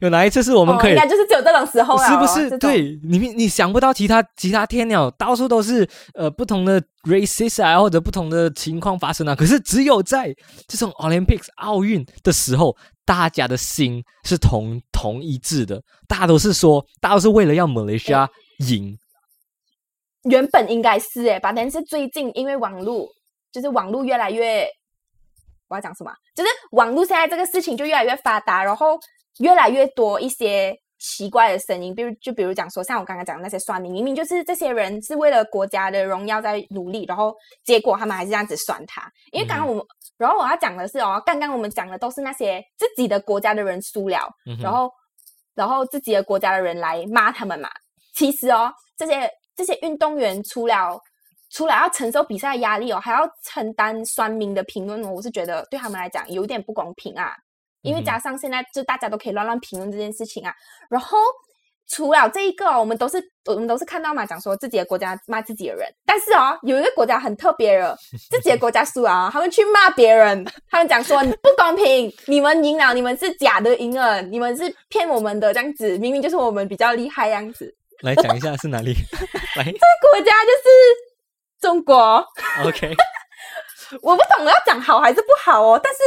[0.00, 2.58] 有哪一次是我们可以哦应该就是只有这种时候了哦，是不是？
[2.58, 9.34] 对你，你想不到其他其他天鸟到处都是呃不同的 races 啊，或者不同的情况发生啊。
[9.34, 10.34] 可是只有在
[10.66, 12.74] 这种 Olympics 奥运的时候，
[13.08, 18.28] 大家的心是同同一致的，大家都是说，大家都是为了要马来西亚
[18.68, 18.94] 赢。
[20.24, 23.08] 原本应该是诶，吧，但是最近因为网络，
[23.50, 24.68] 就是网络越来越，
[25.68, 26.16] 我要讲什么啊？
[26.36, 28.98] 就是网络现在这个事情就越来越发达，然后
[29.38, 37.34] 越来越多一些奇怪的声音，比如就比如讲说，像我刚刚讲的那些酸民，明明就是这些人是为了国家的荣耀在努力，然后
[37.64, 39.10] 结果他们还是这样子酸他。
[39.32, 39.82] 因为刚刚我们，
[40.18, 44.90] 然后我要讲的是哦，刚刚我们讲的都是那些自己的国家的人输了，嗯然后
[45.54, 47.70] 然后自己的国家的人来骂他们嘛。
[48.14, 51.00] 其实哦，这些这些运动员除了
[51.50, 57.34] 除了要承受比赛压力哦，还要承担酸民的评论哦，我是觉得对他们来讲有点不公平啊。
[57.82, 60.52] 因为加上现在就大家都可以乱乱评论这件事情啊，
[60.90, 61.16] 然后
[61.88, 67.96] 除了这一个哦、我们都是我们都是看到嘛，讲说自己的国家骂自己的人，但是哦，有一个国家很特别的，
[68.30, 77.74] 自己的国家输了啊，他们去骂别人，他们讲说你不公平，你们赢了，你们是假的赢了，你们是骗我们的这样子，明明就是我们比较厉害这样子。
[78.02, 78.92] 来讲一下是哪里？
[79.56, 80.68] 来这个国家就是
[81.60, 82.22] 中国
[82.64, 82.94] ，，OK，
[84.02, 85.98] 我不懂我要讲好还是不好哦，但是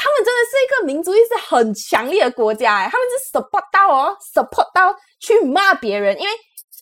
[0.00, 6.32] 他们真的是一个民族意识很强烈的国家哎，他们是 support 到哦，support 到去骂别人，因为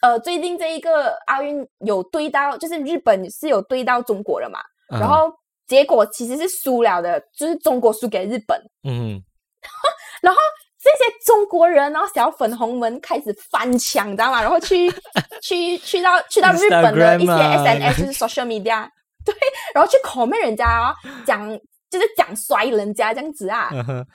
[0.03, 4.61] 呃最近这一个奥运有对到，就是日本是有对到中国了嘛，
[4.93, 5.01] 嗯。
[5.01, 5.33] 然后
[5.67, 9.19] 结果其实是输了的，就是中国输给日本，嗯，
[10.21, 10.39] 然后
[10.79, 14.43] 这些中国人，然后小粉红们开始翻墙，你知道吗？
[14.43, 14.93] 然后去
[15.43, 18.87] 去去到去到日本的一些 SNS，就是 social media，
[19.25, 19.35] 对，
[19.75, 20.95] 然后去 comment 人家哦，
[21.27, 21.59] 讲
[21.99, 24.07] 就是讲衰人家这样子啊，嗯哼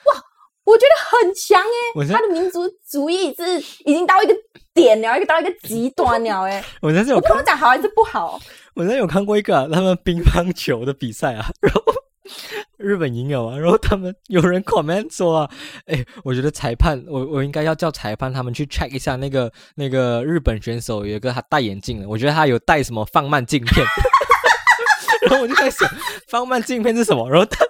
[0.64, 4.36] 我觉得很强诶，我是他的民族主义是已经到一个
[4.74, 6.64] 点了，一个到一个极端了诶。
[6.82, 8.40] 我那是有看我不能讲好还是不好，
[8.76, 11.82] 我那有看过一个、啊、他们乒乓球的比赛啊，然后
[12.78, 15.52] 日本赢了啊，然后他们有人 comment 说啊，
[15.88, 23.84] 哎，我觉得裁判，我我应该要叫裁判他们去 check 一下那个那个日本选手有一个他戴眼镜的，我觉得他有戴什么放慢镜片。
[25.32, 25.90] 然后我就在想，
[26.28, 27.30] 放慢镜片是什么？
[27.30, 27.66] 然后他，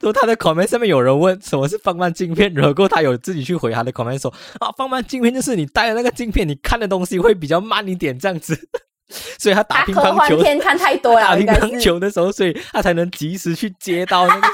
[0.00, 4.30] 然后他的 comment 上面有人问什么是放慢镜片，然后他有自己去回他的 comment 说
[4.60, 8.68] 啊，放慢镜片就是你戴的那个镜片，你看的东西会比较慢一点这样子。
[9.38, 11.80] 所以他打乒乓球看太多打了，打乒乓。
[11.80, 14.48] 球的时候，所以他才能及时去接到那个打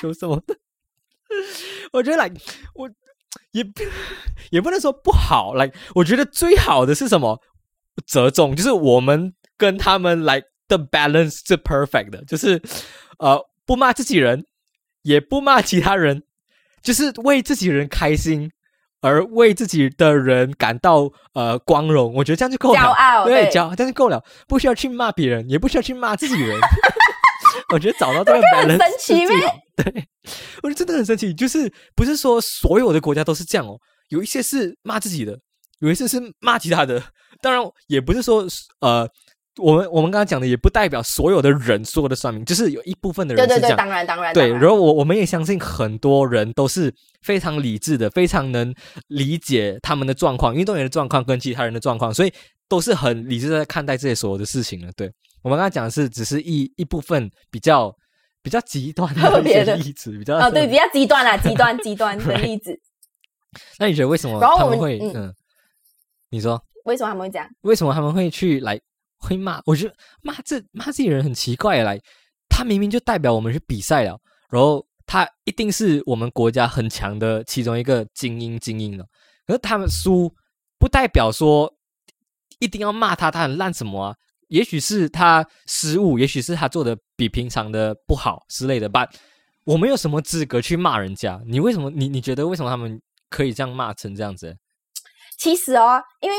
[0.00, 0.56] 球什么的。
[1.92, 2.30] 我觉得来，
[2.74, 2.88] 我
[3.50, 3.82] 也不
[4.50, 7.40] 也不能说不好，来，我觉得最好的是什么？
[8.06, 10.40] 折中，就是我们跟他们来
[10.70, 12.62] 的 balance 是 perfect 的，就是
[13.18, 14.46] 呃不骂自己人，
[15.02, 16.22] 也不骂其他人，
[16.80, 18.50] 就是为自己人开心。
[19.02, 22.78] 而为自己的人感到呃光荣，我觉得这样就够了。
[22.78, 26.54] 骄傲对，对骄傲，这样就够了，不需要去骂别人，也不需要去骂自己人。
[27.72, 29.26] 我觉得找到这个 很 balance 神奇。
[29.74, 30.06] 对，
[30.62, 35.38] 我觉得真的很神奇，就是不是说所有的国家都是这样哦，有一些是骂自己的，
[35.78, 37.02] 有一些是骂其他的。
[37.40, 38.44] 当然，也不是说
[38.80, 39.08] 呃
[39.58, 43.76] 我们我们刚刚讲的也不代表所有的人说的算命，就是有一部分的人对对对，是这样。
[43.76, 48.72] 当然当然，对，然然后我我们也相信很多人都是非常理智的，非常能
[49.08, 52.32] 理解他们的状况，运动员的状况跟其他人的状况，所以
[52.68, 54.90] 都是很理智的在看待这些所有的事情的。
[54.92, 55.10] 对
[55.42, 57.94] 我们刚刚讲的是只是一一部分比较
[58.42, 62.78] 比较极端的一些例子，比较哦，对，比较极端啦，极 端极端的例子。
[63.78, 65.34] 那你觉得为什么他们会嗯嗯？
[66.30, 67.48] 你说为什么他们会这样？
[67.62, 68.80] 为什么他们会去来
[69.20, 69.60] 会骂？
[69.64, 71.82] 我觉得骂这骂这些人很奇怪。
[71.82, 72.00] 来，
[72.48, 74.18] 他明明就代表我们去比赛了，
[74.50, 79.04] 然后他一定是我们国家很强的其中一个精英精英了。
[79.46, 80.32] 可是他们输，
[80.78, 81.72] 不代表说
[82.58, 84.14] 一定要骂他，他很烂什么啊？
[84.48, 88.88] 也许是他失误，也许是他做的比平常的不好之类的。
[88.88, 89.08] 但
[89.64, 91.40] 我们有什么资格去骂人家？
[91.46, 91.88] 你为什么？
[91.90, 94.56] 你你觉得为什么他们可以这样骂成这样子？
[95.38, 96.36] 其实哦，因为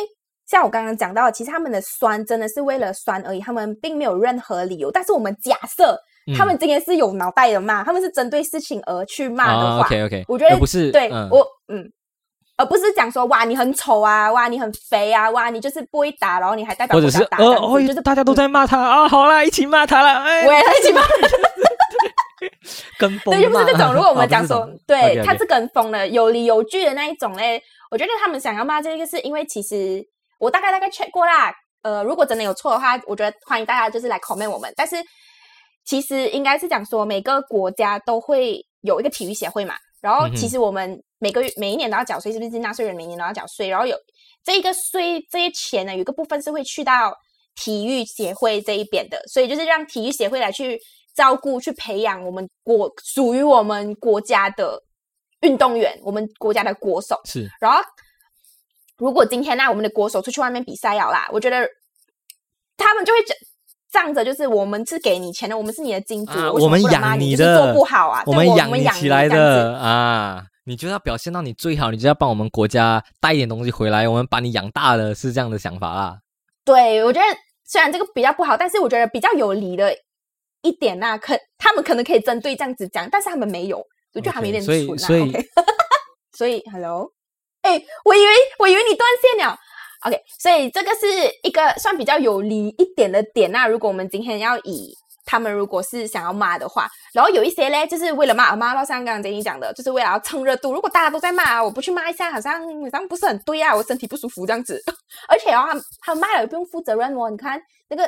[0.52, 4.92] 像我刚刚讲到，其实他们的酸真的是为了酸而已，他们并没有任何理由。
[4.92, 5.98] 但是我们假设
[6.28, 11.90] 嗯他们今天是有脑袋的骂，他们是针对事情而去骂的啊话，，OK OK，我觉得不是对、嗯我嗯，
[12.58, 21.02] 而不是讲说哇你很丑啊，哇你很肥啊，哇你就是不会打，然后你还代表或者是国家打呃哦，就是大家都在骂他啊，好啦，一起骂他了，哎，我也很喜欢。
[22.98, 23.94] 跟风对，就不是这种。
[23.94, 30.04] 如果我们 讲说，对，他他是跟风的，有理有据的那一种嘞，我觉得他们想要骂这个，是因为其实
[30.42, 31.54] 我大概大概 check 过啦。
[31.84, 34.74] 呃，如果真的有错的话，我觉得欢迎大家就是来 comment 我们。
[34.76, 34.96] 但是
[35.86, 42.60] 其实应该是讲说，每个国家都会有一个体育协会嘛，然后其实我们每个月每一年都要缴税，是不是？
[42.60, 43.96] 纳税人每年都要缴税，然后有
[44.44, 47.14] 这一个税这些钱呢，有一个部分是会去到
[47.56, 50.80] 体育协会这一边的，所以就是让体育协会来去
[51.16, 54.80] 照顾、去培养我们国属于我们国家的
[55.42, 57.20] 运动员，我们国家的国手。
[57.26, 57.82] 是然后，
[59.02, 61.68] 如果今天那、我们的国手出去外面比赛了啦，我觉得
[62.78, 63.34] 他们就会这
[63.92, 76.20] 仗着就是我们是给你钱的，我们是你的金主，啊，我们养你就是的，做不好啊，我对我养你起来的啊，你就要表现到你最好，你就要帮我们国家带一点东西回来，我们把你养大了，是这样的想法啦。
[76.64, 77.26] 对，我觉得
[77.66, 79.92] 虽然这个比较不好，但是我觉得比较有理的
[80.62, 83.80] 一点呐、可他们可能可以针对这样子讲，但是他们没有，
[84.14, 84.98] 我觉得他们有点蠢、啊。
[84.98, 85.46] 所以所以
[86.38, 87.12] 所以，Hello，
[87.62, 89.58] 哎，我以为我以为你断线了。
[90.06, 91.06] OK，所以这个是
[91.44, 94.96] 一个算比较有理一点的点那如果我们今天要以
[95.26, 100.74] 他们如果是想要骂的话，然后有一些嘞，就是为了骂而骂咯，像刚刚杰英讲的，就是为了要蹭热度。
[100.74, 104.82] 如果大家都在骂，我不去骂一下，好像好像不是很对啊，我身体不舒服这样子。
[105.30, 107.30] 而且哦，他他们骂了也不用负责任哦。
[107.30, 108.04] 你看那个，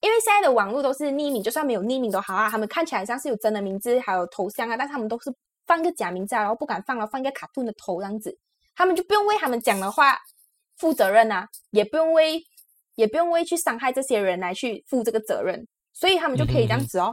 [0.00, 5.32] 因为现在的网络都是匿名，就算没有匿名都好啊，他们看起来像是有真的名字还有头像啊，但是他们都是
[5.68, 8.36] 放个假名字啊，然后不敢放了，放一个卡顿的头这样子，
[8.78, 10.16] 他们就不用为他们讲的话
[10.76, 12.40] 负责任啊，也不用为
[12.94, 17.12] 也不用为去伤害这些人来去负这个责任，所以他们就可以这样子哦。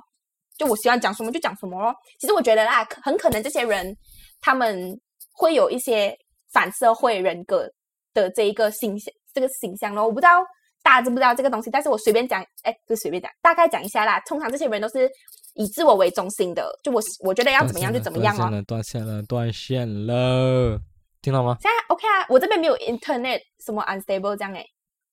[0.60, 1.92] 就我喜欢讲什么就讲什么咯。
[2.20, 3.98] 其实我觉得啦，很可能这些人
[4.40, 4.96] 他们
[5.34, 6.16] 会有一些
[6.54, 7.68] 反社会人格
[8.14, 10.06] 的这一个形象，这个形象咯。
[10.06, 10.44] 我不知道
[10.84, 14.20] 大家知不知道这个东西，但是我随便讲，哎，不是随便讲，大概讲一下啦。
[14.28, 15.10] 通常这些人都是
[15.56, 18.62] 以自我为中心的，就我我觉得要怎么样就怎么样哦。
[18.68, 20.80] 断线了，断线了，断线了，
[21.26, 21.58] 听到吗？
[21.60, 24.64] 现在 OK 啊，我这边没有 internet 什么 unstable 这样哎。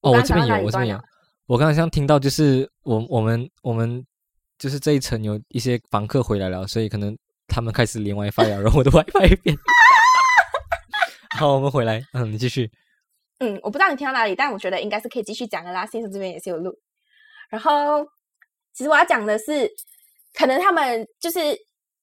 [0.03, 1.01] 哦，我这边有，我这边有。
[1.47, 4.05] 我刚刚像听到就是我我们我们
[4.59, 7.17] 就是这一层有一些房客回来了，所以可能
[7.49, 9.57] 他们开始连 WiFi 了，然后我的 WiFi 变。
[11.39, 12.71] 好，我们回来，嗯，你继续。
[13.39, 15.87] 嗯，我不知道你听到哪里，但我觉得应该是可以继续讲的啦。
[15.87, 16.75] 先生这边也是有录，
[17.49, 18.05] 然后
[18.75, 19.67] 其实我要讲的是，
[20.35, 21.41] 可能他们就是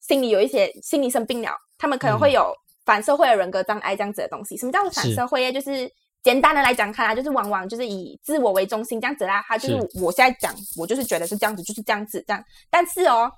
[0.01, 2.55] 心里有一些心理生病了，他们可能会嗯有
[2.86, 4.58] 反社会的人格障碍这样子的东西。
[4.58, 5.52] 什么叫做反社会呢？
[5.52, 5.92] 就是
[6.24, 9.44] 简单的来讲，看啊，就是往往就是以自我为中心这样子啦。
[9.48, 12.44] 他就是我现在讲，我就是觉得是这样子，就是这样子这样。
[12.70, 13.32] 但是哦，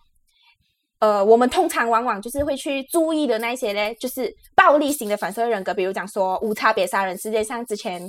[1.00, 8.02] 呃，我们通常往往就是会去注意的那一些呢，就是暴力型的反社会人格，比如讲说无差别杀人事件，像之前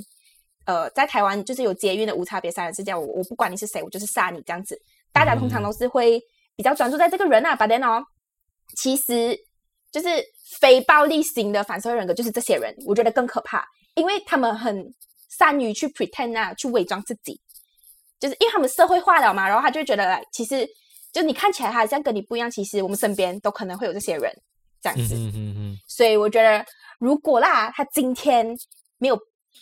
[0.65, 4.75] 呃在台湾就是有捷运的无差别杀人事件，我我不管你是谁，我就是杀你这样子。
[5.11, 6.19] 大家通常都是会
[6.55, 8.03] 比较专注在这个人啊，把 then 哦，
[8.75, 9.37] 其实
[9.93, 10.07] 就是
[10.59, 13.63] 非暴力型的反社会人格，就是这些人，我觉得更可怕，
[13.93, 14.91] 因为他们很
[15.29, 17.39] 善于去 pretend 啊，去伪装自己，
[18.19, 20.67] 就是因为他们社会化了嘛，然后他就会觉得，其实
[21.11, 24.33] 就你看起来他好像跟你不一样，其实我们身边都可能会有这些人
[24.81, 25.13] 这样子。
[25.13, 26.65] 嗯嗯嗯嗯，所以我觉得，
[26.99, 28.47] 如果啦，他今天
[28.97, 29.19] 没有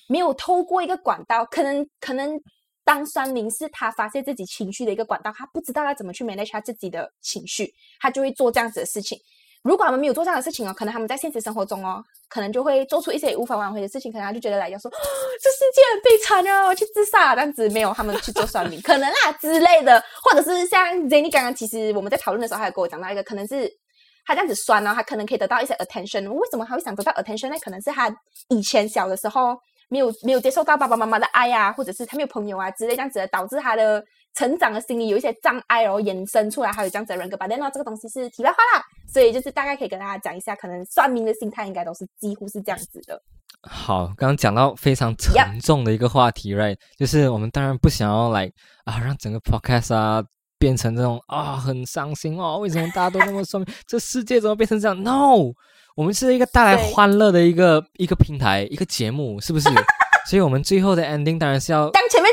[0.08, 2.40] 没有透过一个管道，可能可能
[2.86, 9.20] 当酸民是他发泄自己情绪的一个管道，他不知道要怎么去 manage 他自己的情绪，他就会做这样子的事情。
[9.64, 14.90] 如果他们没有做这样的事情哦，可能他们在现实生活中哦，可能就会做出一些无法挽回的事情，可能他就觉得来讲说，
[15.42, 23.72] 这世界很悲惨哦，我去自杀，这样子没有他们去做算命， 可能啦之类的，或者是像 Jenny 刚刚，其实我们在讨论的时候，还有跟我讲到一个，可能是
[24.26, 27.56] 他这样子酸呢，他可能可以得到一些 attention，为什么他会想得到 attention 呢？
[27.60, 28.10] 可能是他
[28.50, 29.56] 以前小的时候
[29.90, 34.04] 没有没有接受到爸爸妈妈的爱啊，或者是他没有朋友啊之类这样子的，导致他的。
[34.34, 37.38] 成长的心理有一些障碍，然后衍生出来还有这样子的人格。
[37.38, 37.48] 吧。
[37.48, 43.22] 但那这个东西是题外话啦，所以就是大概可以跟大家讲一下，可能算命的心态应该都是几乎是这样子的。
[43.64, 46.78] 好，刚刚讲到非常沉重的一个话题，right？
[46.98, 48.52] 就是我们当然不想要来
[48.86, 50.24] 啊，让整个 podcast 啊
[50.58, 52.58] 变成这种啊很伤心哦。
[52.58, 55.54] 为什么大家都那么说明这世界怎么变成这样？No，
[55.96, 59.70] 我们是一个带来欢乐的一个一个平台，一个节目，是不是？
[60.28, 61.90] 所以我们最后的 ending 当然是要，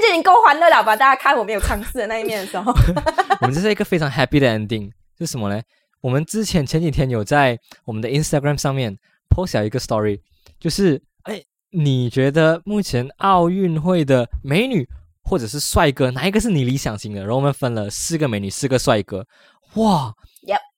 [0.08, 0.96] 当前面就已经够欢乐了吧？
[0.96, 2.72] 大家看我没有尝试的那一面的时候，
[3.42, 5.60] 我们这是一个非常 happy 的 ending，是什么呢？
[6.00, 8.96] 我们之前前几天有在我们的 Instagram 上面
[9.28, 10.20] post 一个 story，
[10.58, 14.88] 就是哎，你觉得目前奥运会的美女
[15.24, 17.20] 或者是帅哥哪一个是你理想型的？
[17.20, 19.26] 然后我们分了四个美女，四个帅哥，
[19.74, 20.14] 哇，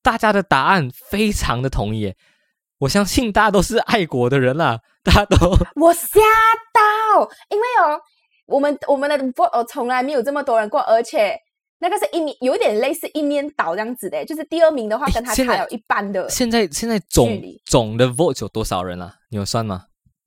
[0.02, 2.14] 大家的答案非常的统一。
[2.78, 5.36] 我相信大家都是爱国的人啦，大家都
[5.76, 6.18] 我吓
[6.72, 8.00] 到，因为哦，
[8.50, 11.38] 我们我们的 vote 从来没有这么多人过，而且
[11.78, 16.28] 那个是一面有点类似一面倒这样子的，就是第二名的话跟他差有一半的。
[16.28, 19.14] 现在现在总总的 vote 有多少人啊？
[19.30, 19.86] 你有算吗？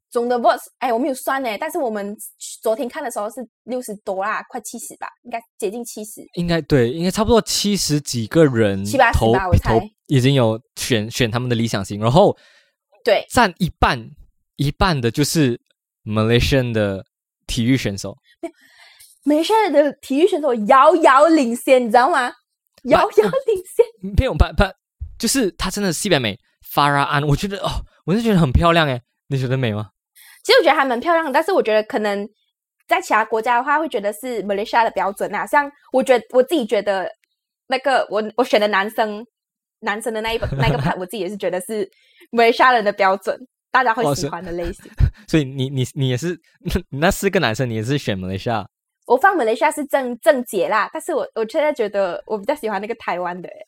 [0.09, 2.15] 总的 vote 哎，我没有算呢，但是我们
[2.61, 6.21] 昨天看的时候是六十多啦，快七十吧，应该接近七十。
[6.35, 9.79] 应该对，应该差不多七十几个人，七八十吧，我猜。
[10.07, 12.37] 已经有选选他们的理想型，然后
[13.03, 13.99] 对占一半
[14.57, 15.59] 一半的就是
[16.03, 17.03] Malaysian 的
[17.47, 18.15] 体育选手。
[19.23, 22.31] 没有，Malaysia 的体育选手遥遥领先，你知道吗？
[22.83, 24.13] 遥遥领先。
[24.17, 24.63] 没有，不不，
[25.17, 26.37] 就是他真的西北美
[26.73, 27.69] Farah An，我觉得哦，
[28.05, 29.89] 我是觉得很漂亮诶，你觉得美吗？
[30.43, 32.27] 其实我觉得还蛮漂亮的，但是我觉得可能
[32.87, 35.45] 在其他国家的话，会觉得是 Malaysia 的标准啊。
[35.45, 37.09] 像我觉得我自己觉得
[37.67, 39.25] 那个我我选的男生。
[39.85, 41.85] 男生的那一那个牌， 我自己也是觉得是
[42.31, 43.37] 美杀人的标准，
[43.73, 44.85] 大家会喜欢的类型。
[45.27, 46.39] 所以你你你也是，
[46.91, 48.65] 那四个男生你也是选马来西亚？
[49.07, 53.49] 我放马来西亚是正正解啦，但是我我现在觉得我比较喜欢那个台湾的。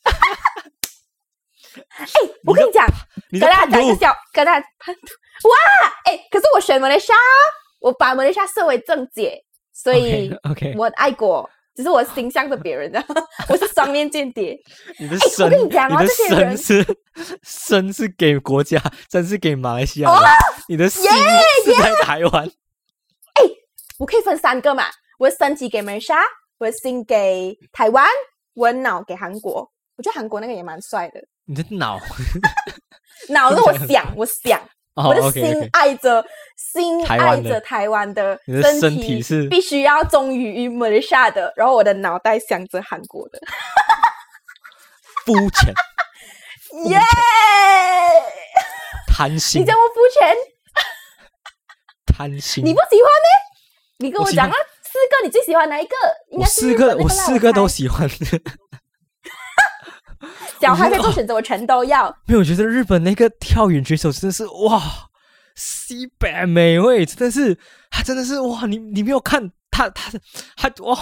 [1.97, 2.05] 哎，
[2.45, 2.87] 我跟你讲，
[3.31, 5.01] 跟大家讲一个小，跟大家潘图
[5.49, 5.55] 哇！
[6.05, 7.17] 哎，可是我选马来西亚，
[7.81, 9.43] 我把马来西亚设为正解，
[9.73, 11.49] 所以 OK，我爱国。
[11.75, 13.03] 只是我心向着别人的，
[13.49, 14.57] 我是双面间谍。
[14.97, 16.85] 你的身，我跟你讲哦，这些人是
[17.43, 20.09] 身是给国家，真是给马来西亚。
[20.67, 21.03] 你的心
[21.65, 22.47] 是在台湾。
[23.33, 23.43] 哎，
[23.99, 24.85] 我可以分三个嘛？
[25.19, 26.19] 我的身体给马来西亚，
[26.59, 28.07] 我的心给台湾，
[28.53, 29.69] 我的脑给韩国。
[29.97, 31.21] 我觉得韩国那个也蛮帅的。
[31.45, 31.99] 你的脑，
[33.29, 34.61] 脑是我想，我想。
[34.95, 36.25] 我的心爱着，
[36.55, 38.39] 心爱着台湾的。
[38.79, 39.47] 身体是。
[39.49, 43.39] 必须要忠于于马来西亚的，然后我的脑袋想着韩国的，
[45.25, 45.73] 肤浅，
[46.89, 46.99] 耶，
[49.07, 50.35] 贪心，你这么肤浅，
[52.05, 53.29] 贪心，你不喜欢呢？
[53.97, 55.95] 你跟我讲啊，四个你最喜欢哪一个？
[56.31, 58.09] 我四个，我四个都喜欢。
[60.59, 62.09] 小孩可以做选择，我全都要。
[62.25, 64.81] 没有，我觉得日本那个跳远选手真的是哇，
[65.55, 67.57] 西北美味，真的是
[67.89, 70.11] 他真的是哇，你你没有看他他
[70.55, 70.97] 他哇，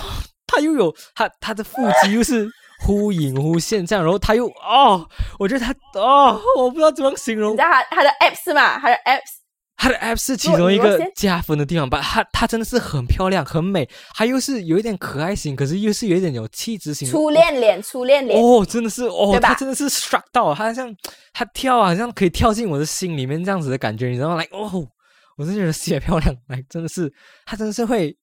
[0.47, 2.47] 他又有他他的腹肌又是
[2.79, 5.07] 忽隐忽现这样，然后他又哦，
[5.39, 7.53] 我觉得他哦，我不知道怎么形容。
[7.53, 8.79] 你知道他他的 apps 是吗？
[8.79, 9.42] 他的 apps。
[9.83, 11.99] 他的 app 是其中一个加分的地方吧？
[11.99, 17.09] 他他真的是很漂亮、很美，他又是有一点可爱型，可是又是有一点有气质型。
[17.11, 20.95] 初恋脸，初恋脸哦，真的是哦，他真的是 struck 到，他像
[21.33, 24.37] 他跳啊，好像可以跳进我的心里面这样子的感觉，你知道吗？
[24.37, 24.87] 来哦，
[25.35, 27.13] 我真的觉得写漂亮，来真的是
[27.45, 28.15] 他真的是会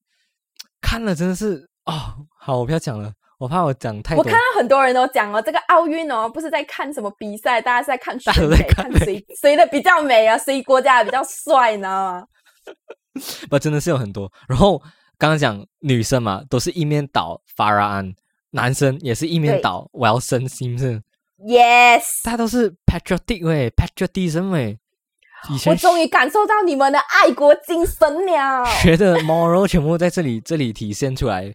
[0.81, 3.13] 看了，真的是哦，好，我不要讲了。
[3.41, 4.23] 我怕我讲太多。
[4.23, 12.23] 我看到很多人都讲哦，这个奥运哦，不是在看什么比赛，大家是在看 谁看谁谁的比较美啊，谁国家比较帅呢？
[13.49, 14.31] 不，真的是有很多。
[14.47, 14.79] 然后
[15.17, 18.13] 刚刚讲女生嘛，都是一面倒 Farah
[18.51, 21.01] 男生也是一面倒，我要升心是。
[21.39, 24.79] Yes，大家都是 patriotic 喂，patriotism 喂。
[25.67, 28.63] 我终于感受到你们的爱国精神了。
[28.67, 31.55] 学的 moral 全部在这里这里体现出来。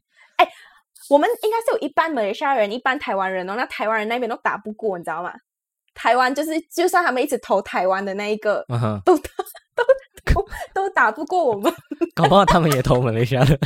[1.09, 3.55] 我们应该是有一半马来西亚人，一半台湾人哦。
[3.55, 5.33] 那台湾人那边都打不过，你知道吗？
[5.93, 8.65] 台湾就是，就算他们一直投台湾的那一个，
[9.05, 9.23] 都都
[10.33, 11.73] 都 都打不过我们。
[12.13, 13.57] 搞不好他们也投马来西亚的。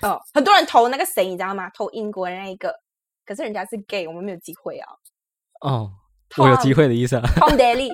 [0.02, 1.70] 哦，很多人投那个谁，你知道吗？
[1.70, 2.74] 投英国的那一个，
[3.24, 4.88] 可是人家是 gay，我们没有机会啊。
[5.60, 5.90] 哦，
[6.36, 7.22] 我有机会的意思啊。
[7.36, 7.90] Tom Daly，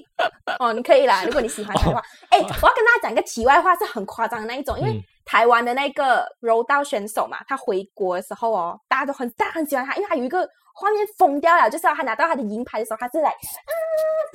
[0.59, 2.03] 哦，你可以啦，如果你喜欢他的话。
[2.31, 13.71] 哎、我要跟大家讲一个题外话，是很夸张的那一种，因为嗯台湾的那个柔道选手嘛，他回国的时候哦，大家都很大很喜欢他，因为他有一个画面疯掉了，就是他拿到他的银牌的时候，他是来啊，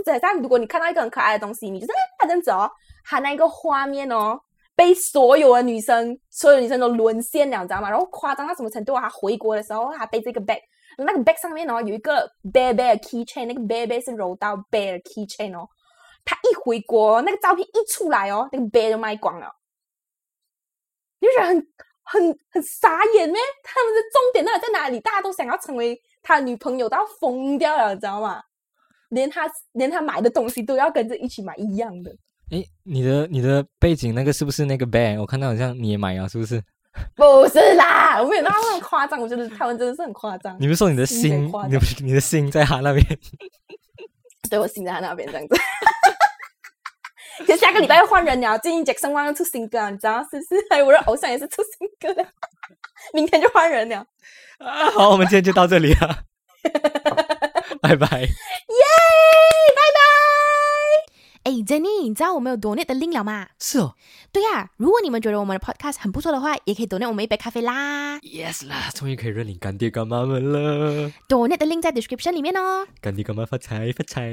[0.05, 2.69] 就好像如果你看到一个很可爱的东西，你就是啊这样子哦，
[3.05, 4.39] 他那个画面哦。
[4.75, 7.89] 被所有的女生，所有女生都沦陷了，你知道吗？
[7.89, 9.01] 然后夸张到什么程度啊？
[9.01, 10.61] 他回国的时候，他背这个 bag，
[10.97, 15.67] 那个 bag 上面哦有一个 bear bear keychain，那个 bear bear 是柔道 bear keychain 哦。
[16.23, 19.51] 他一回国，那个照片一出来哦，那个 bear 就卖光了，
[21.19, 21.67] 你就觉得很
[22.03, 23.39] 很很傻眼咩？
[23.63, 24.99] 他们的重点到底在哪里？
[24.99, 28.41] 大家都想要成为他女朋友，都要疯掉了，你知道吗？
[29.09, 32.15] 连他连他买的东西都要跟着一起买一样的。
[32.51, 35.19] 诶，你的你的背景那个是不是那个 band？
[35.19, 36.61] 我看到好像你也买啊，是不是？
[37.15, 40.57] 不是啦，我没有那么夸张，我觉得他们真的是很夸张。
[40.59, 43.05] 你们说你的心你的你的心在他那边。
[44.49, 45.55] 对我心在他那边这样子。
[47.45, 50.65] 可是下个礼拜要换人了，最近 Jackson Wang 要出新歌啊，你知道是不是？
[50.69, 52.27] 还有我的偶像也是出新歌了，
[53.13, 54.05] 明天就换人了。
[54.59, 56.23] 啊，好，我们今天就到这里了，
[57.81, 58.07] 拜拜。
[58.21, 58.27] 耶，
[59.75, 59.99] 拜拜。
[61.43, 63.47] 哎，Jenny，你知道我们有 donate 的 link 了吗？
[63.57, 63.95] 是哦
[64.33, 68.19] 对呀、如果你们觉得我们的 podcast 很不错的话，也可以 donate 我们一杯咖啡啦。
[68.19, 72.85] ，yes 啦，终于可以认领干爹干妈们了，donate 的 link 在 description 里面哦。
[73.01, 74.29] 干爹干妈发财发财。